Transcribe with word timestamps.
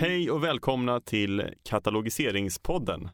Hej 0.00 0.30
och 0.30 0.44
välkomna 0.44 1.00
till 1.00 1.44
Katalogiseringspodden. 1.64 3.08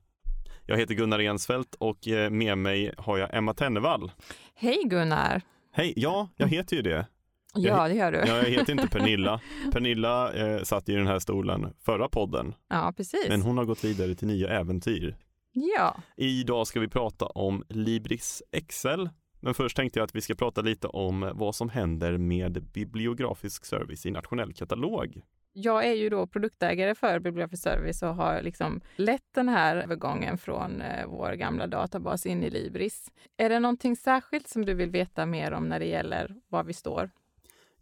Jag 0.67 0.76
heter 0.76 0.94
Gunnar 0.94 1.18
Ensfeldt 1.18 1.75
och 1.75 2.08
eh, 2.08 2.30
med 2.30 2.58
mig 2.58 2.94
har 2.99 3.18
jag 3.18 3.34
Emma 3.34 3.54
Tennevall. 3.54 4.12
Hej 4.54 4.83
Gunnar! 4.84 5.42
Hej, 5.73 5.92
ja, 5.97 6.28
jag 6.36 6.49
heter 6.49 6.76
ju 6.76 6.83
det. 6.83 7.07
Ja, 7.55 7.89
det 7.89 7.94
gör 7.94 8.12
du. 8.12 8.18
Jag 8.18 8.45
heter 8.45 8.73
inte 8.73 8.89
Pernilla. 8.89 9.41
Pernilla 9.73 10.32
eh, 10.32 10.62
satt 10.62 10.89
i 10.89 10.95
den 10.95 11.07
här 11.07 11.18
stolen 11.18 11.72
förra 11.84 12.08
podden, 12.08 12.54
Ja, 12.68 12.92
precis. 12.96 13.26
men 13.28 13.42
hon 13.42 13.58
har 13.58 13.64
gått 13.64 13.84
vidare 13.84 14.14
till 14.14 14.26
nya 14.28 14.48
äventyr. 14.48 15.16
Ja, 15.52 15.96
Idag 16.16 16.66
ska 16.66 16.80
vi 16.80 16.88
prata 16.88 17.26
om 17.26 17.64
Libris 17.68 18.42
Excel. 18.52 19.08
Men 19.40 19.54
först 19.54 19.76
tänkte 19.76 19.98
jag 19.98 20.04
att 20.04 20.14
vi 20.14 20.20
ska 20.20 20.34
prata 20.34 20.60
lite 20.60 20.86
om 20.86 21.30
vad 21.34 21.54
som 21.54 21.68
händer 21.68 22.16
med 22.18 22.62
bibliografisk 22.72 23.64
service 23.64 24.06
i 24.06 24.10
nationell 24.10 24.52
katalog 24.52 25.20
jag 25.57 25.84
är 25.84 25.93
ju 25.93 26.09
då 26.09 26.27
produktägare 26.27 26.95
för 26.95 27.18
Bibliografisk 27.18 27.62
Service 27.62 28.03
och 28.03 28.14
har 28.14 28.43
liksom 28.43 28.81
lett 28.96 29.35
den 29.35 29.49
här 29.49 29.76
övergången 29.76 30.39
från 30.39 30.81
eh, 30.81 31.07
vår 31.07 31.32
gamla 31.32 31.67
databas 31.67 32.27
in 32.27 32.43
i 32.45 32.51
Libris. 32.51 33.11
Är 33.37 33.49
det 33.49 33.61
någonting 33.61 33.97
särskilt 33.97 34.48
som 34.48 34.65
du 34.65 34.75
vill 34.75 34.91
veta 34.91 35.27
mer 35.27 35.53
om 35.53 35.69
när 35.69 35.79
det 35.79 35.87
gäller 35.87 36.35
var 36.48 36.65
vi 36.65 36.73
står? 36.73 37.11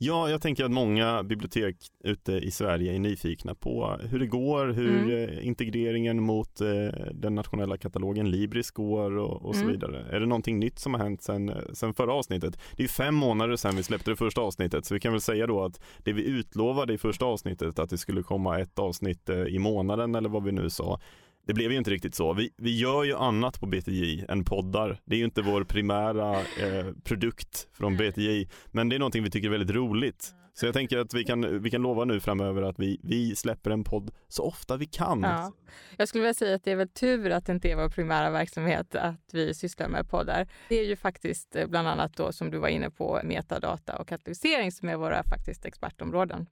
Ja, 0.04 0.30
jag 0.30 0.42
tänker 0.42 0.64
att 0.64 0.70
många 0.70 1.22
bibliotek 1.22 1.76
ute 2.04 2.32
i 2.32 2.50
Sverige 2.50 2.94
är 2.94 2.98
nyfikna 2.98 3.54
på 3.54 3.96
hur 4.10 4.18
det 4.18 4.26
går, 4.26 4.66
hur 4.66 5.02
Mm. 5.02 5.28
eh, 5.38 5.46
integreringen 5.46 6.22
mot 6.22 6.60
eh, 6.60 6.68
den 7.14 7.34
nationella 7.34 7.76
katalogen 7.76 8.30
Libris 8.30 8.70
går 8.70 9.16
och, 9.18 9.42
och 9.44 9.54
så 9.54 9.60
Mm. 9.62 9.72
vidare. 9.72 10.06
Är 10.10 10.20
det 10.20 10.26
någonting 10.26 10.58
nytt 10.58 10.78
som 10.78 10.94
har 10.94 11.00
hänt 11.00 11.22
sen, 11.22 11.52
sen 11.72 11.94
förra 11.94 12.12
avsnittet? 12.14 12.58
Det 12.76 12.84
är 12.84 12.88
fem 12.88 13.14
månader 13.14 13.56
sedan 13.56 13.76
vi 13.76 13.82
släppte 13.82 14.10
det 14.10 14.16
första 14.16 14.40
avsnittet, 14.40 14.84
så 14.86 14.94
vi 14.94 15.00
kan 15.00 15.12
väl 15.12 15.20
säga 15.20 15.46
då 15.46 15.64
att 15.64 15.80
det 16.04 16.12
vi 16.12 16.24
utlovade 16.24 16.92
i 16.94 16.98
första 16.98 17.24
avsnittet, 17.24 17.78
att 17.78 17.90
det 17.90 17.98
skulle 17.98 18.22
komma 18.22 18.58
ett 18.60 18.78
avsnitt 18.78 19.28
eh, 19.28 19.36
i 19.42 19.58
månaden 19.58 20.14
eller 20.14 20.28
vad 20.28 20.44
vi 20.44 20.52
nu 20.52 20.70
sa, 20.70 21.00
det 21.46 21.54
blev 21.54 21.72
ju 21.72 21.78
inte 21.78 21.90
riktigt 21.90 22.14
så. 22.14 22.32
Vi, 22.32 22.50
vi 22.56 22.78
gör 22.78 23.04
ju 23.04 23.16
annat 23.16 23.60
på 23.60 23.66
BTJ 23.66 24.24
än 24.28 24.44
poddar. 24.44 25.00
Det 25.04 25.14
är 25.14 25.18
ju 25.18 25.24
inte 25.24 25.42
vår 25.42 25.64
primära 25.64 26.38
eh, 26.40 26.86
produkt 27.04 27.68
från 27.72 27.96
BTJ, 27.96 28.48
men 28.66 28.88
det 28.88 28.96
är 28.96 28.98
någonting 28.98 29.22
vi 29.22 29.30
tycker 29.30 29.48
är 29.48 29.52
väldigt 29.52 29.76
roligt. 29.76 30.34
Så 30.54 30.66
jag 30.66 30.74
tänker 30.74 30.98
att 30.98 31.14
vi 31.14 31.24
kan, 31.24 31.62
vi 31.62 31.70
kan 31.70 31.82
lova 31.82 32.04
nu 32.04 32.20
framöver 32.20 32.62
att 32.62 32.78
vi, 32.78 33.00
vi 33.02 33.36
släpper 33.36 33.70
en 33.70 33.84
podd 33.84 34.10
så 34.28 34.42
ofta 34.42 34.76
vi 34.76 34.86
kan. 34.86 35.22
Ja. 35.22 35.52
Jag 35.96 36.08
skulle 36.08 36.22
vilja 36.22 36.34
säga 36.34 36.56
att 36.56 36.64
det 36.64 36.70
är 36.70 36.76
väl 36.76 36.88
tur 36.88 37.30
att 37.30 37.46
det 37.46 37.52
inte 37.52 37.70
är 37.70 37.76
vår 37.76 37.88
primära 37.88 38.30
verksamhet 38.30 38.94
att 38.94 39.30
vi 39.32 39.54
sysslar 39.54 39.88
med 39.88 40.08
poddar. 40.08 40.48
Det 40.68 40.80
är 40.80 40.84
ju 40.84 40.96
faktiskt 40.96 41.56
eh, 41.56 41.66
bland 41.66 41.88
annat 41.88 42.16
då 42.16 42.32
som 42.32 42.50
du 42.50 42.58
var 42.58 42.68
inne 42.68 42.90
på 42.90 43.20
metadata 43.24 43.96
och 43.96 44.08
katalogisering 44.08 44.72
som 44.72 44.88
är 44.88 44.96
våra 44.96 45.22
faktiskt 45.22 45.64
expertområden. 45.64 46.46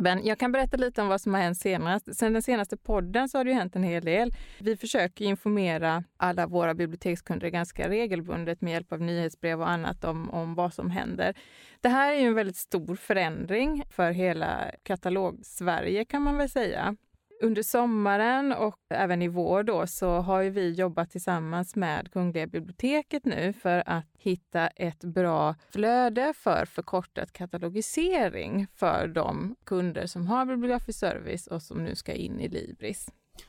Men 0.00 0.26
jag 0.26 0.38
kan 0.38 0.52
berätta 0.52 0.76
lite 0.76 1.02
om 1.02 1.08
vad 1.08 1.20
som 1.20 1.34
har 1.34 1.40
hänt 1.40 1.58
senast. 1.58 2.16
Sen 2.16 2.32
den 2.32 2.42
senaste 2.42 2.76
podden 2.76 3.28
så 3.28 3.38
har 3.38 3.44
det 3.44 3.50
ju 3.50 3.56
hänt 3.56 3.76
en 3.76 3.82
hel 3.82 4.04
del. 4.04 4.32
Vi 4.58 4.76
försöker 4.76 5.24
informera 5.24 6.04
alla 6.16 6.46
våra 6.46 6.74
bibliotekskunder 6.74 7.48
ganska 7.48 7.88
regelbundet 7.88 8.60
med 8.60 8.72
hjälp 8.72 8.92
av 8.92 9.00
nyhetsbrev 9.00 9.60
och 9.60 9.70
annat 9.70 10.04
om, 10.04 10.30
om 10.30 10.54
vad 10.54 10.74
som 10.74 10.90
händer. 10.90 11.34
Det 11.80 11.88
här 11.88 12.12
är 12.12 12.20
ju 12.20 12.26
en 12.26 12.34
väldigt 12.34 12.56
stor 12.56 12.96
förändring 12.96 13.84
för 13.90 14.10
hela 14.10 14.70
katalog-Sverige 14.82 16.04
kan 16.04 16.22
man 16.22 16.36
väl 16.36 16.50
säga. 16.50 16.96
Under 17.40 17.62
sommaren 17.62 18.52
och 18.52 18.78
även 18.90 19.22
i 19.22 19.28
vår 19.28 19.62
då 19.62 19.86
så 19.86 20.08
har 20.10 20.44
vi 20.44 20.72
jobbat 20.72 21.10
tillsammans 21.10 21.76
med 21.76 22.12
Kungliga 22.12 22.46
biblioteket 22.46 23.24
nu 23.24 23.52
för 23.52 23.82
att 23.86 24.06
hitta 24.18 24.66
ett 24.66 25.04
bra 25.04 25.54
flöde 25.70 26.32
för 26.36 26.64
förkortad 26.64 27.32
katalogisering 27.32 28.66
för 28.74 29.08
de 29.08 29.56
kunder 29.66 30.06
som 30.06 30.26
har 30.26 30.46
bibliografisk 30.46 30.98
service 30.98 31.46
och 31.46 31.62
som 31.62 31.84
nu 31.84 31.94
ska 31.94 32.12
in 32.12 32.40
i 32.40 32.48
Libris. 32.48 33.08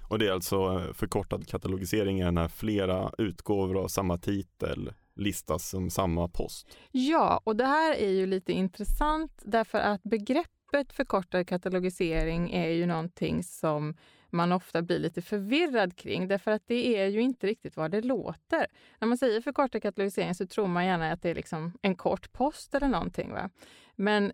Och 0.09 0.19
det 0.19 0.27
är 0.27 0.31
alltså 0.31 0.55
eh, 0.55 0.93
förkortad 0.93 1.47
katalogisering 1.47 2.19
är 2.19 2.31
när 2.31 2.47
flera 2.47 3.11
utgåvor 3.17 3.83
av 3.83 3.87
samma 3.87 4.17
titel 4.17 4.93
listas 5.15 5.69
som 5.69 5.89
samma 5.89 6.27
post. 6.27 6.77
Ja, 6.91 7.41
och 7.43 7.55
det 7.55 7.65
här 7.65 7.93
är 7.93 8.09
ju 8.09 8.25
lite 8.25 8.53
intressant 8.53 9.41
därför 9.45 9.77
att 9.77 10.01
begreppet 10.71 10.93
förkortad 10.93 11.47
katalogisering 11.47 12.51
är 12.51 12.69
ju 12.69 12.85
någonting 12.85 13.43
som 13.43 13.95
man 14.29 14.51
ofta 14.51 14.81
blir 14.81 14.99
lite 14.99 15.21
förvirrad 15.21 15.95
kring 15.95 16.27
därför 16.27 16.51
att 16.51 16.67
det 16.67 16.97
är 16.97 17.07
ju 17.07 17.21
inte 17.21 17.47
riktigt 17.47 17.77
vad 17.77 17.91
det 17.91 18.01
låter. 18.01 18.67
När 18.99 19.07
man 19.07 19.17
säger 19.17 19.41
förkortad 19.41 19.81
katalogisering 19.81 20.35
så 20.35 20.47
tror 20.47 20.67
man 20.67 20.85
gärna 20.85 21.11
att 21.11 21.21
det 21.21 21.29
är 21.29 21.35
liksom 21.35 21.73
en 21.81 21.95
kort 21.95 22.31
post 22.31 22.75
eller 22.75 22.87
någonting. 22.87 23.31
Va? 23.31 23.49
Men 23.95 24.31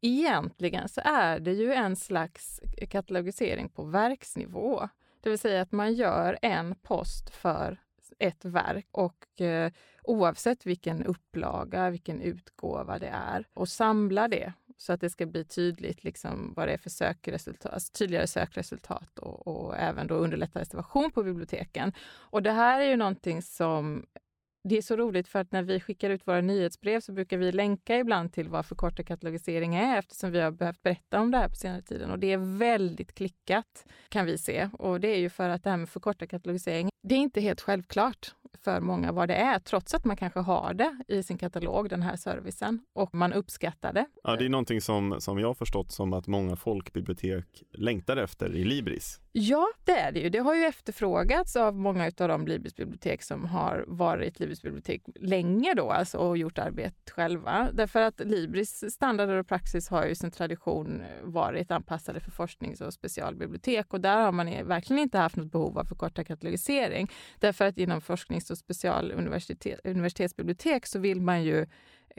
egentligen 0.00 0.88
så 0.88 1.00
är 1.04 1.40
det 1.40 1.52
ju 1.52 1.72
en 1.72 1.96
slags 1.96 2.60
katalogisering 2.90 3.68
på 3.68 3.84
verksnivå. 3.84 4.88
Det 5.20 5.30
vill 5.30 5.38
säga 5.38 5.62
att 5.62 5.72
man 5.72 5.94
gör 5.94 6.38
en 6.42 6.74
post 6.74 7.30
för 7.30 7.78
ett 8.18 8.44
verk 8.44 8.88
och 8.92 9.40
eh, 9.40 9.72
oavsett 10.02 10.66
vilken 10.66 11.04
upplaga, 11.04 11.90
vilken 11.90 12.20
utgåva 12.20 12.98
det 12.98 13.08
är 13.08 13.44
och 13.54 13.68
samlar 13.68 14.28
det 14.28 14.52
så 14.78 14.92
att 14.92 15.00
det 15.00 15.10
ska 15.10 15.26
bli 15.26 15.44
tydligt 15.44 16.04
liksom 16.04 16.52
vad 16.56 16.68
det 16.68 16.72
är 16.72 16.78
för 16.78 16.90
sökresultat, 16.90 17.72
alltså 17.72 17.92
tydligare 17.92 18.26
sökresultat 18.26 19.18
och, 19.18 19.46
och 19.46 19.76
även 19.76 20.06
då 20.06 20.14
underlätta 20.14 20.60
reservation 20.60 21.10
på 21.10 21.22
biblioteken. 21.22 21.92
Och 22.08 22.42
det 22.42 22.52
här 22.52 22.80
är 22.80 22.90
ju 22.90 22.96
någonting 22.96 23.42
som 23.42 24.06
det 24.64 24.78
är 24.78 24.82
så 24.82 24.96
roligt 24.96 25.28
för 25.28 25.38
att 25.38 25.52
när 25.52 25.62
vi 25.62 25.80
skickar 25.80 26.10
ut 26.10 26.26
våra 26.26 26.40
nyhetsbrev 26.40 27.00
så 27.00 27.12
brukar 27.12 27.36
vi 27.36 27.52
länka 27.52 27.98
ibland 27.98 28.32
till 28.32 28.48
vad 28.48 28.66
förkortad 28.66 29.06
katalogisering 29.06 29.74
är 29.74 29.98
eftersom 29.98 30.30
vi 30.30 30.40
har 30.40 30.50
behövt 30.50 30.82
berätta 30.82 31.20
om 31.20 31.30
det 31.30 31.38
här 31.38 31.48
på 31.48 31.54
senare 31.54 31.82
tiden. 31.82 32.10
Och 32.10 32.18
det 32.18 32.32
är 32.32 32.58
väldigt 32.58 33.14
klickat 33.14 33.86
kan 34.08 34.26
vi 34.26 34.38
se. 34.38 34.70
Och 34.72 35.00
det 35.00 35.08
är 35.08 35.18
ju 35.18 35.30
för 35.30 35.48
att 35.48 35.64
det 35.64 35.70
här 35.70 35.76
med 35.76 35.88
förkortad 35.88 36.30
katalogisering, 36.30 36.88
det 37.02 37.14
är 37.14 37.18
inte 37.18 37.40
helt 37.40 37.60
självklart 37.60 38.34
för 38.64 38.80
många 38.80 39.12
vad 39.12 39.28
det 39.28 39.34
är, 39.34 39.58
trots 39.58 39.94
att 39.94 40.04
man 40.04 40.16
kanske 40.16 40.40
har 40.40 40.74
det 40.74 40.96
i 41.08 41.22
sin 41.22 41.38
katalog, 41.38 41.88
den 41.88 42.02
här 42.02 42.16
servicen, 42.16 42.80
och 42.92 43.14
man 43.14 43.32
uppskattar 43.32 43.92
det. 43.92 44.06
Ja, 44.22 44.36
det 44.36 44.44
är 44.44 44.48
någonting 44.48 44.80
som, 44.80 45.16
som 45.20 45.38
jag 45.38 45.46
har 45.46 45.54
förstått 45.54 45.92
som 45.92 46.12
att 46.12 46.26
många 46.26 46.56
folkbibliotek 46.56 47.62
längtar 47.72 48.16
efter 48.16 48.54
i 48.54 48.64
Libris. 48.64 49.20
Ja, 49.40 49.68
det 49.84 49.92
är 49.92 50.12
det 50.12 50.20
ju. 50.20 50.28
Det 50.28 50.38
har 50.38 50.54
ju 50.54 50.64
efterfrågats 50.64 51.56
av 51.56 51.76
många 51.76 52.04
av 52.04 52.28
de 52.28 52.46
Libris-bibliotek 52.46 53.22
som 53.22 53.44
har 53.44 53.84
varit 53.86 54.40
Libris-bibliotek 54.40 55.02
länge 55.14 55.74
då, 55.74 55.90
alltså, 55.90 56.18
och 56.18 56.38
gjort 56.38 56.58
arbetet 56.58 57.10
själva. 57.10 57.68
Därför 57.72 58.02
att 58.02 58.20
Libris 58.20 58.84
standarder 58.90 59.36
och 59.36 59.48
praxis 59.48 59.88
har 59.88 60.06
ju 60.06 60.14
sin 60.14 60.30
tradition 60.30 61.02
varit 61.22 61.70
anpassade 61.70 62.20
för 62.20 62.30
forsknings 62.30 62.80
och 62.80 62.94
specialbibliotek 62.94 63.94
och 63.94 64.00
där 64.00 64.16
har 64.16 64.32
man 64.32 64.46
verkligen 64.46 65.02
inte 65.02 65.18
haft 65.18 65.36
något 65.36 65.52
behov 65.52 65.78
av 65.78 65.84
förkortad 65.84 66.26
katalogisering. 66.26 67.10
Därför 67.38 67.64
att 67.64 67.78
inom 67.78 68.00
forsknings 68.00 68.50
och 68.50 68.58
specialuniversitetsbibliotek 68.58 70.86
så 70.86 70.98
vill 70.98 71.20
man 71.20 71.44
ju 71.44 71.66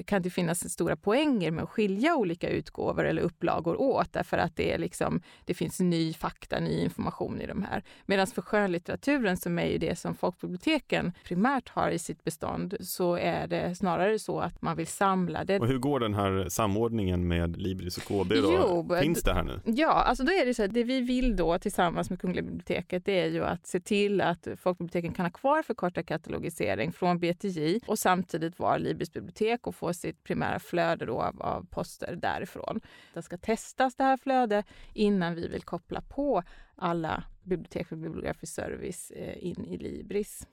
kan 0.06 0.22
det 0.22 0.30
finnas 0.30 0.70
stora 0.70 0.96
poänger 0.96 1.52
med 1.52 1.64
att 1.64 1.70
skilja 1.70 2.16
olika 2.16 2.50
utgåvor 2.50 3.06
eller 3.06 3.22
upplagor 3.22 3.82
åt 3.82 4.14
därför 4.14 4.38
att 4.38 4.56
det, 4.56 4.74
är 4.74 4.78
liksom, 4.78 5.22
det 5.46 5.54
finns 5.54 5.80
ny 5.80 6.14
fakta, 6.14 6.60
ny 6.60 6.80
information 6.84 7.42
i 7.42 7.48
de 7.48 7.64
här. 7.64 7.84
Medan 8.06 8.28
för 8.28 8.42
skönlitteraturen 8.42 9.38
som 9.38 9.60
är 9.60 9.66
ju 9.66 9.78
det 9.78 10.00
som 10.00 10.16
folkbiblioteken 10.16 11.12
primärt 11.24 11.70
har 11.70 11.90
i 11.90 12.00
sitt 12.00 12.24
bestånd 12.24 12.76
så 12.80 13.16
är 13.16 13.48
det 13.48 13.76
snarare 13.76 14.20
så 14.20 14.40
att 14.40 14.62
man 14.62 14.78
vill 14.78 14.88
samla 14.88 15.44
det. 15.44 15.60
Och 15.60 15.68
hur 15.68 15.78
går 15.78 16.00
den 16.00 16.14
här 16.14 16.50
samordningen 16.50 17.28
med 17.28 17.58
Libris 17.62 17.98
och 17.98 18.04
KB 18.04 18.30
då? 18.30 18.86
Jo, 18.90 18.96
Finns 19.02 19.24
det 19.24 19.34
här 19.34 19.44
nu? 19.44 19.62
Ja, 19.66 19.92
alltså 19.92 20.24
då 20.24 20.32
är 20.32 20.46
det 20.46 20.54
så 20.54 20.64
att 20.64 20.74
det 20.74 20.84
vi 20.84 21.02
vill 21.02 21.36
då 21.36 21.60
tillsammans 21.60 22.10
med 22.10 22.22
Kungliga 22.22 22.44
biblioteket 22.44 23.06
det 23.06 23.20
är 23.20 23.28
ju 23.28 23.44
att 23.44 23.68
se 23.68 23.80
till 23.80 24.22
att 24.22 24.48
folkbiblioteken 24.62 25.14
kan 25.14 25.26
ha 25.26 25.32
kvar 25.32 25.64
förkortad 25.64 26.06
katalogisering 26.06 26.92
från 26.92 27.20
BTJ 27.20 27.80
och 27.88 28.00
samtidigt 28.00 28.60
vara 28.60 28.78
Libris 28.78 29.14
bibliotek 29.14 29.68
och 29.68 29.76
få 29.76 29.89
sitt 29.94 30.24
primära 30.24 30.60
flöde 30.60 31.06
då 31.06 31.22
av, 31.22 31.42
av 31.42 31.66
poster 31.70 32.16
därifrån. 32.16 32.82
Det 33.14 33.22
ska 33.22 33.38
testas 33.38 33.96
det 33.96 34.04
här 34.04 34.18
flödet 34.18 34.66
innan 34.94 35.36
vi 35.36 35.48
vill 35.48 35.62
koppla 35.62 36.02
på 36.02 36.44
alla 36.76 37.24
bibliotek 37.44 37.88
för 37.88 37.96
bibliografisk 37.96 38.54
service 38.54 39.12
eh, 39.12 39.46
in 39.46 39.66
i 39.66 39.78
Libris. 39.78 40.48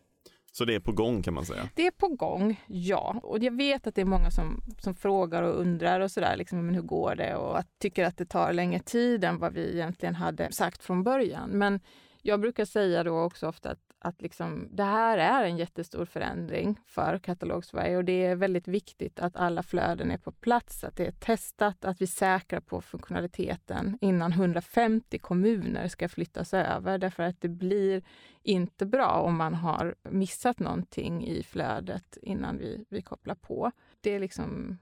Så 0.53 0.65
det 0.65 0.75
är 0.75 0.81
på 0.81 0.93
gång 0.93 1.23
kan 1.23 1.35
man 1.35 1.45
säga. 1.45 1.69
Det 1.75 1.87
är 1.87 1.91
på 1.91 2.09
gång, 2.09 2.65
ja. 2.67 3.21
Och 3.23 3.39
jag 3.39 3.57
vet 3.57 3.87
att 3.87 3.95
det 3.95 4.01
är 4.01 4.05
många 4.07 4.31
som, 4.31 4.63
som 4.79 4.95
frågar 4.95 5.43
och 5.43 5.61
undrar 5.61 6.01
och 6.01 6.11
sådär, 6.11 6.37
liksom, 6.37 6.67
men 6.67 6.75
hur 6.75 6.83
går 6.83 7.15
det? 7.15 7.35
Och 7.35 7.59
att, 7.59 7.79
tycker 7.79 8.05
att 8.05 8.17
det 8.17 8.25
tar 8.25 8.53
längre 8.53 8.79
tid 8.79 9.25
än 9.25 9.39
vad 9.39 9.53
vi 9.53 9.73
egentligen 9.75 10.15
hade 10.15 10.53
sagt 10.53 10.83
från 10.83 11.03
början. 11.03 11.51
Men 11.51 11.81
jag 12.27 12.41
brukar 12.41 12.65
säga 12.65 13.05
då 13.05 13.21
också 13.21 13.49
ofta 13.49 13.71
att, 13.71 13.81
att 13.99 14.23
liksom, 14.23 14.69
det 14.71 14.85
här 14.85 15.19
är 15.19 15.45
en 15.45 15.57
jättestor 15.57 16.05
förändring 16.05 16.81
för 16.87 17.19
Katalog-Sverige 17.19 17.97
och 17.97 18.05
det 18.05 18.27
är 18.27 18.37
väldigt 18.37 18.69
viktigt 18.69 19.21
att 19.21 19.37
alla 19.37 19.63
flöden 19.63 20.11
är 20.11 20.19
på 20.19 20.33
plats, 20.33 20.85
att 20.85 20.97
det 20.97 21.07
är 21.07 21.13
testat, 21.13 21.85
att 21.85 22.01
vi 22.01 22.07
säkrar 22.07 22.61
på 22.61 22.81
funktionaliteten 22.81 23.99
innan 24.01 24.33
150 24.33 25.19
kommuner 25.19 25.89
ska 25.89 26.09
flyttas 26.09 26.55
över. 26.55 26.99
Därför 26.99 27.23
att 27.23 27.41
det 27.41 27.49
blir 27.49 28.03
inte 28.43 28.87
bra 28.87 29.11
om 29.11 29.37
man 29.37 29.55
har 29.55 29.95
missat 30.03 30.59
någonting 30.59 31.27
i 31.27 31.43
flödet 31.43 32.19
innan 32.23 32.59
vi, 32.59 32.85
vi 32.89 33.03
kopplar 33.03 33.35
på. 33.35 33.73
Det 34.01 34.15
är 34.15 34.21
liksom 34.21 34.79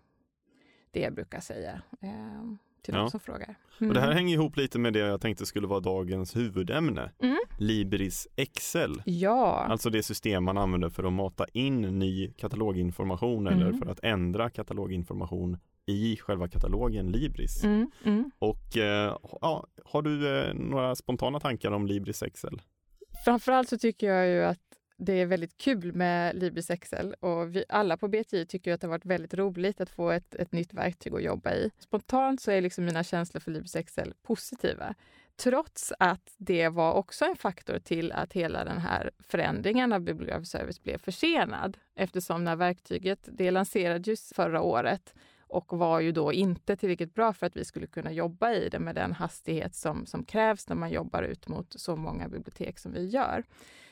det 0.91 1.01
jag 1.01 1.15
brukar 1.15 1.41
säga. 1.41 1.83
Ehm. 2.01 2.59
Till 2.85 2.95
Ja. 2.95 3.01
de 3.01 3.11
som 3.11 3.21
frågar. 3.21 3.55
Och 3.81 3.95
det 3.95 4.01
här 4.01 4.07
Mm. 4.07 4.17
hänger 4.17 4.35
ihop 4.35 4.57
lite 4.57 4.79
med 4.79 4.93
det 4.93 4.99
jag 4.99 5.21
tänkte 5.21 5.47
skulle 5.47 5.67
vara 5.67 5.81
dagens 5.81 6.37
huvudämne. 6.37 7.11
Mm. 7.23 7.37
Libris 7.59 8.29
Excel. 8.37 9.03
Ja, 9.05 9.67
Alltså 9.71 9.91
det 9.91 10.03
system 10.03 10.45
man 10.45 10.59
använder 10.59 10.89
för 10.91 11.05
att 11.05 11.13
mata 11.13 11.47
in 11.53 11.81
ny 11.99 12.33
kataloginformation 12.33 13.47
eller 13.47 13.67
Mm. 13.67 13.79
för 13.79 13.87
att 13.87 14.01
ändra 14.03 14.51
kataloginformation 14.51 15.59
i 15.87 16.17
själva 16.17 16.49
katalogen 16.49 17.13
Libris. 17.13 17.65
mm, 17.65 17.91
mm. 18.05 18.31
Och 18.39 18.77
eh, 18.77 19.17
ja, 19.41 19.67
har 19.85 20.03
du 20.03 20.39
eh, 20.39 20.55
några 20.55 20.95
spontana 20.95 21.41
tankar 21.41 21.71
om 21.71 21.87
Libris 21.87 22.23
Excel? 22.23 22.63
Framförallt 23.25 23.69
så 23.69 23.79
tycker 23.79 24.07
jag 24.13 24.29
ju 24.29 24.43
att 24.45 24.59
det 25.05 25.13
är 25.13 25.27
väldigt 25.27 25.57
kul 25.57 25.93
med 25.93 26.37
Libris 26.37 26.71
Excel 26.71 27.15
och 27.21 27.57
vi 27.57 27.65
alla 27.69 27.97
på 27.97 28.09
BTI 28.09 28.47
tycker 28.47 28.73
att 28.73 28.81
det 28.81 28.87
har 28.87 28.91
varit 28.91 29.07
väldigt 29.07 29.35
roligt 29.35 29.81
att 29.81 29.91
få 29.91 30.11
ett, 30.11 30.35
ett 30.35 30.53
nytt 30.53 30.75
verktyg 30.75 31.15
att 31.15 31.23
jobba 31.23 31.53
i. 31.55 31.71
Spontant 31.79 32.41
så 32.41 32.51
är 32.51 32.61
liksom 32.61 32.85
mina 32.85 33.05
känslor 33.05 33.41
för 33.41 33.51
Libris 33.51 33.77
Excel 33.77 34.15
positiva. 34.23 34.95
Trots 35.37 35.93
att 35.99 36.35
det 36.37 36.69
var 36.69 36.93
också 36.93 37.25
en 37.25 37.37
faktor 37.37 37.79
till 37.79 38.13
att 38.13 38.33
hela 38.33 38.65
den 38.65 38.79
här 38.79 39.11
förändringen 39.19 39.93
av 39.93 40.01
bibliografisk 40.01 40.53
service 40.53 40.83
blev 40.83 40.99
försenad. 40.99 41.79
Eftersom 41.95 42.45
när 42.45 42.57
verktyget, 42.57 43.29
det 43.33 43.51
lanserades 43.51 44.33
förra 44.35 44.63
året 44.63 45.15
och 45.39 45.79
var 45.79 46.01
ju 46.01 46.13
då 46.13 46.33
inte 46.33 46.77
tillräckligt 46.77 47.15
bra 47.15 47.33
för 47.33 47.47
att 47.47 47.57
vi 47.57 47.65
skulle 47.65 47.87
kunna 47.87 48.13
jobba 48.13 48.53
i 48.53 48.69
det 48.69 48.79
med 48.79 48.95
den 48.95 49.13
hastighet 49.13 49.75
som, 49.75 50.07
som 50.07 50.25
krävs 50.25 50.69
när 50.69 50.77
man 50.77 50.91
jobbar 50.91 51.23
ut 51.23 51.49
mot 51.49 51.81
så 51.81 51.97
många 51.97 52.29
bibliotek 52.29 52.79
som 52.79 52.93
vi 52.93 53.07
gör. 53.07 53.45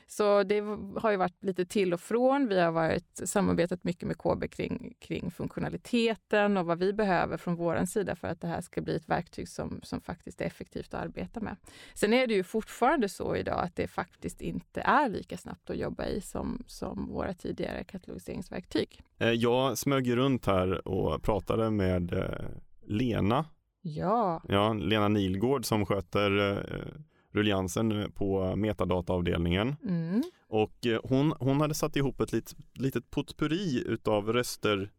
Så 0.06 0.43
det 0.43 0.60
har 0.96 1.10
ju 1.10 1.16
varit 1.16 1.44
lite 1.44 1.64
till 1.64 1.94
och 1.94 2.00
från. 2.00 2.49
Vi 2.49 2.60
har 2.60 2.72
varit, 2.72 3.20
samarbetat 3.25 3.84
mycket 3.84 4.08
med 4.08 4.19
KB 4.19 4.50
kring, 4.50 4.94
kring 5.00 5.31
funktionaliteten 5.31 6.56
och 6.56 6.66
vad 6.66 6.78
vi 6.78 6.93
behöver 6.93 7.37
från 7.37 7.54
vår 7.54 7.84
sida 7.84 8.16
för 8.16 8.28
att 8.28 8.40
det 8.40 8.46
här 8.46 8.60
ska 8.60 8.81
bli 8.81 8.96
ett 8.96 9.08
verktyg 9.08 9.49
som, 9.49 9.81
som 9.82 10.00
faktiskt 10.00 10.40
är 10.40 10.44
effektivt 10.44 10.94
att 10.94 11.04
arbeta 11.04 11.40
med. 11.40 11.56
Sen 11.94 12.12
är 12.12 12.26
det 12.26 12.34
ju 12.34 12.44
fortfarande 12.44 13.08
så 13.08 13.37
idag 13.37 13.60
att 13.64 13.76
det 13.76 13.88
faktiskt 13.88 14.40
inte 14.40 14.81
är 14.81 15.08
lika 15.08 15.37
snabbt 15.37 15.70
att 15.70 15.76
jobba 15.76 16.06
i 16.06 16.20
som, 16.20 16.64
som 16.66 17.08
våra 17.08 17.34
tidigare 17.34 17.84
katalogiseringsverktyg. 17.84 19.00
Eh, 19.19 19.31
jag 19.31 19.78
smög 19.78 20.16
runt 20.16 20.46
här 20.46 20.88
och 20.88 21.22
pratade 21.22 21.70
med 21.70 22.12
eh, 22.12 22.48
Lena, 22.84 23.44
Ja, 23.84 24.43
ja, 24.48 24.72
Lena 24.72 25.08
Nilgård 25.08 25.64
som 25.64 25.87
sköter 25.87 26.50
eh, 26.50 27.00
rulliansen 27.32 28.12
på 28.14 28.56
metadataavdelningen. 28.56 29.76
mm. 29.88 30.23
Och 30.49 30.87
eh, 30.87 31.00
hon, 31.05 31.34
hon 31.40 31.61
hade 31.61 31.75
satt 31.75 31.96
ihop 31.96 32.20
ett 32.20 32.32
lit, 32.32 32.55
litet 32.75 33.11
potpurri 33.11 33.84
utav 33.87 34.32
röster 34.32 34.90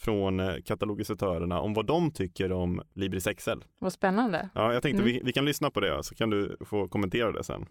från 0.00 0.40
eh, 0.40 0.54
katalogisatörerna 0.64 1.60
om 1.60 1.74
vad 1.74 1.86
de 1.86 2.10
tycker 2.10 2.52
om 2.52 2.82
Libris 2.94 3.26
Excel. 3.26 3.64
vad 3.78 3.92
spännande. 3.92 4.48
Ja, 4.54 4.72
jag 4.72 4.82
tänkte 4.82 5.02
Mm. 5.02 5.14
vi, 5.14 5.20
vi 5.24 5.32
kan 5.32 5.44
lyssna 5.44 5.70
på 5.70 5.80
det 5.80 6.04
så 6.04 6.14
kan 6.14 6.30
du 6.30 6.56
få 6.60 6.88
kommentera 6.88 7.32
det 7.32 7.44
sen. 7.44 7.66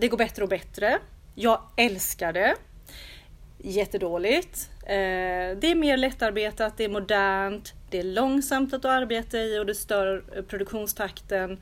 Det 0.00 0.08
går 0.08 0.18
bättre 0.18 0.42
och 0.42 0.48
bättre. 0.48 0.98
Jag 1.34 1.60
älskar 1.76 2.32
det. 2.32 2.54
Jättedåligt. 3.58 4.70
Eh, 4.82 5.58
det 5.60 5.70
är 5.70 5.74
mer 5.74 5.96
lättarbetat, 5.96 6.76
det 6.76 6.84
är 6.84 6.88
modernt, 6.88 7.74
det 7.90 7.98
är 7.98 8.04
långsamt 8.04 8.74
att 8.74 8.84
arbeta 8.84 9.38
i 9.38 9.58
och 9.58 9.66
det 9.66 9.74
stör 9.74 10.42
produktionstakten. 10.48 11.60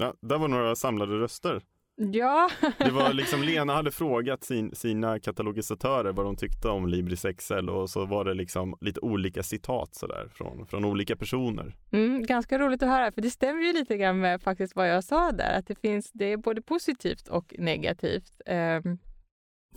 Ja, 0.00 0.14
där 0.20 0.38
var 0.38 0.48
några 0.48 0.76
samlade 0.76 1.18
röster. 1.18 1.62
Ja, 1.96 2.50
Det 2.78 2.90
var 2.90 3.12
liksom 3.12 3.42
Lena 3.42 3.74
hade 3.74 3.90
frågat 3.90 4.44
sin, 4.44 4.74
sina 4.74 5.20
katalogisatörer 5.20 6.12
vad 6.12 6.26
de 6.26 6.36
tyckte 6.36 6.68
om 6.68 6.88
Libris 6.88 7.24
Excel 7.24 7.70
och 7.70 7.90
så 7.90 8.06
var 8.06 8.24
det 8.24 8.34
liksom 8.34 8.76
lite 8.80 9.00
olika 9.00 9.42
citat 9.42 9.94
sådär 9.94 10.28
från, 10.34 10.66
från 10.66 10.84
olika 10.84 11.16
personer. 11.16 11.76
Mm, 11.92 12.22
ganska 12.22 12.58
roligt 12.58 12.82
att 12.82 12.88
höra, 12.88 13.12
för 13.12 13.22
det 13.22 13.30
stämmer 13.30 13.62
ju 13.62 13.72
lite 13.72 13.96
grann 13.96 14.20
med 14.20 14.42
faktiskt 14.42 14.76
vad 14.76 14.88
jag 14.88 15.04
sa 15.04 15.32
där, 15.32 15.58
att 15.58 15.66
det 15.66 15.74
finns, 15.74 16.10
det 16.12 16.24
är 16.24 16.36
både 16.36 16.62
positivt 16.62 17.28
och 17.28 17.54
negativt 17.58 18.40
ehm, 18.46 18.98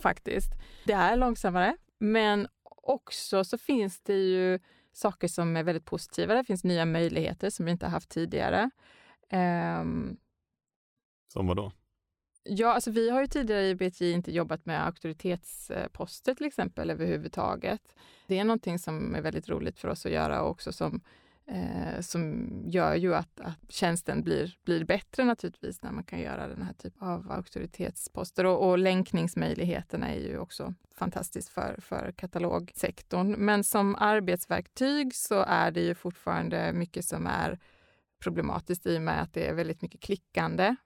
faktiskt. 0.02 0.52
Det 0.84 0.92
är 0.92 1.16
långsammare, 1.16 1.76
men 1.98 2.48
också 2.82 3.44
så 3.44 3.58
finns 3.58 4.00
det 4.00 4.14
ju 4.14 4.58
saker 4.92 5.28
som 5.28 5.56
är 5.56 5.62
väldigt 5.62 5.84
positiva. 5.84 6.34
Det 6.34 6.44
finns 6.44 6.64
nya 6.64 6.84
möjligheter 6.84 7.50
som 7.50 7.64
vi 7.64 7.72
inte 7.72 7.86
har 7.86 7.90
haft 7.90 8.10
tidigare. 8.10 8.70
Ehm, 9.34 10.16
Som 11.32 11.46
var 11.46 11.54
då? 11.54 11.72
Ja, 12.44 12.72
alltså 12.72 12.90
vi 12.90 13.10
har 13.10 13.20
ju 13.20 13.26
tidigare 13.26 13.68
i 13.68 13.74
BTI 13.74 14.12
inte 14.12 14.32
jobbat 14.32 14.66
med 14.66 14.86
auktoritetsposter 14.86 16.34
till 16.34 16.46
exempel 16.46 16.90
överhuvudtaget. 16.90 17.94
Det 18.26 18.38
är 18.38 18.44
någonting 18.44 18.78
som 18.78 19.14
är 19.14 19.20
väldigt 19.20 19.48
roligt 19.48 19.78
för 19.78 19.88
oss 19.88 20.06
att 20.06 20.12
göra 20.12 20.42
och 20.42 20.50
också 20.50 20.72
som, 20.72 21.00
eh, 21.46 22.00
som 22.00 22.48
gör 22.66 22.94
ju 22.94 23.14
att, 23.14 23.40
att 23.40 23.72
tjänsten 23.72 24.22
blir, 24.22 24.56
blir 24.64 24.84
bättre 24.84 25.24
naturligtvis 25.24 25.82
när 25.82 25.92
man 25.92 26.04
kan 26.04 26.20
göra 26.20 26.48
den 26.48 26.62
här 26.62 26.72
typen 26.72 27.08
av 27.08 27.32
auktoritetsposter. 27.32 28.44
Och, 28.46 28.68
och 28.68 28.78
länkningsmöjligheterna 28.78 30.08
är 30.14 30.20
ju 30.20 30.38
också 30.38 30.74
fantastiskt 30.94 31.48
för, 31.48 31.76
för 31.80 32.12
katalogsektorn. 32.12 33.32
Men 33.38 33.64
som 33.64 33.96
arbetsverktyg 33.98 35.14
så 35.14 35.44
är 35.46 35.70
det 35.70 35.80
ju 35.80 35.94
fortfarande 35.94 36.72
mycket 36.72 37.04
som 37.04 37.26
är 37.26 37.58
problematiskt 38.24 38.86
i 38.86 38.98
och 38.98 39.02
med 39.02 39.22
att 39.22 39.32
det 39.32 39.46
är 39.46 39.54
väldigt 39.54 39.82
mycket 39.82 40.00
klickande 40.00 40.76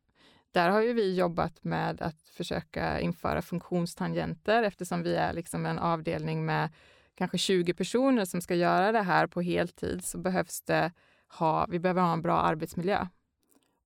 där 0.53 0.71
har 0.71 0.81
ju 0.81 0.93
vi 0.93 1.15
jobbat 1.15 1.65
med 1.65 2.03
att 2.03 2.21
försöka 2.23 3.01
införa 3.01 3.43
funktionstangenter 3.43 4.63
eftersom 4.63 5.03
vi 5.03 5.15
är 5.15 5.33
liksom 5.33 5.67
en 5.67 5.79
avdelning 5.79 6.47
med 6.47 6.71
kanske 7.15 7.39
20 7.39 7.75
personer 7.75 8.25
som 8.25 8.41
ska 8.41 8.55
göra 8.55 8.93
det 8.93 9.03
här 9.03 9.27
på 9.27 9.41
heltid 9.41 10.05
så 10.05 10.19
behövs 10.19 10.63
det 10.63 10.93
ha, 11.29 11.67
vi 11.67 11.79
behöver 11.79 12.03
ha 12.03 12.13
en 12.13 12.23
bra 12.23 12.41
arbetsmiljö. 12.41 13.07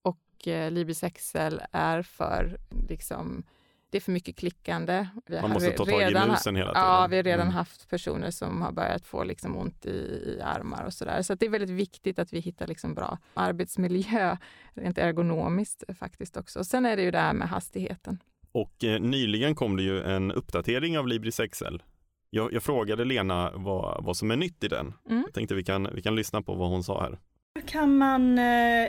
Och 0.02 0.48
eh, 0.48 0.70
Libris 0.70 1.04
Excel 1.04 1.62
är 1.72 2.02
för 2.02 2.58
liksom, 2.88 3.42
det 3.92 3.98
är 3.98 4.00
för 4.00 4.12
mycket 4.12 4.36
klickande. 4.36 5.06
Vi 5.26 5.40
Man 5.40 5.50
måste 5.50 5.70
ta 5.70 5.84
tag 5.84 6.02
i 6.02 6.14
musen 6.14 6.56
hela 6.56 6.72
tiden. 6.72 6.82
Ja, 6.82 7.06
vi 7.10 7.16
har 7.16 7.22
redan 7.22 7.40
Mm. 7.40 7.54
haft 7.54 7.88
personer 7.90 8.30
som 8.30 8.62
har 8.62 8.72
börjat 8.72 9.06
få 9.06 9.24
liksom 9.24 9.56
ont 9.56 9.86
i, 9.86 9.90
i 9.90 10.40
armar 10.42 10.84
och 10.84 10.92
sådär. 10.92 11.22
Så 11.22 11.32
att 11.32 11.40
det 11.40 11.46
är 11.46 11.50
väldigt 11.50 11.70
viktigt 11.70 12.18
att 12.18 12.32
vi 12.32 12.40
hittar 12.40 12.66
liksom 12.66 12.94
bra 12.94 13.18
arbetsmiljö, 13.34 14.36
rent 14.74 14.98
ergonomiskt 14.98 15.84
faktiskt 15.98 16.36
också. 16.36 16.58
Och 16.58 16.66
sen 16.66 16.86
är 16.86 16.96
det 16.96 17.02
ju 17.02 17.10
det 17.10 17.18
här 17.18 17.32
med 17.32 17.48
hastigheten. 17.48 18.18
Och 18.52 18.84
eh, 18.84 19.00
nyligen 19.00 19.54
kom 19.54 19.76
det 19.76 19.82
ju 19.82 20.02
en 20.02 20.32
uppdatering 20.32 20.98
av 20.98 21.06
Libris 21.08 21.40
Excel. 21.40 21.82
Jag, 22.30 22.52
jag 22.52 22.62
frågade 22.62 23.04
Lena 23.04 23.50
vad, 23.54 24.04
vad 24.04 24.16
som 24.16 24.30
är 24.30 24.36
nytt 24.36 24.64
i 24.64 24.68
den. 24.68 24.92
Mm. 25.10 25.22
Jag 25.26 25.34
tänkte 25.34 25.54
vi 25.54 25.64
kan, 25.64 25.88
vi 25.94 26.02
kan 26.02 26.16
lyssna 26.16 26.42
på 26.42 26.54
vad 26.54 26.68
hon 26.68 26.84
sa 26.84 27.02
här. 27.02 27.18
Nu 27.54 27.62
kan 27.66 27.96
man 27.96 28.38
eh, 28.38 28.88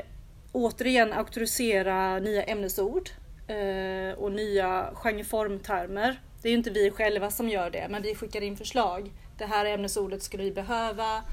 återigen 0.52 1.14
auktorisera 1.14 2.20
nya 2.20 2.44
ämnesord 2.44 3.10
eh, 3.54 4.14
och 4.18 4.32
nya 4.32 4.90
genreformtermer. 4.94 6.20
Det 6.42 6.48
är 6.48 6.52
ju 6.52 6.58
inte 6.58 6.70
vi 6.70 6.92
själva 6.92 7.32
som 7.32 7.50
gör 7.50 7.70
det, 7.70 7.88
men 7.90 8.02
vi 8.02 8.16
skickar 8.16 8.42
in 8.42 8.58
förslag. 8.58 9.12
Det 9.38 9.46
här 9.46 9.66
ämnesordet 9.66 10.24
skulle 10.24 10.44
vi 10.44 10.52
behöva, 10.52 11.24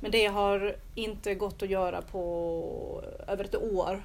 men 0.00 0.10
det 0.10 0.26
har 0.26 0.76
inte 0.94 1.34
gått 1.34 1.62
att 1.62 1.70
göra 1.70 2.02
på 2.02 3.04
över 3.28 3.44
ett 3.44 3.56
år. 3.56 4.02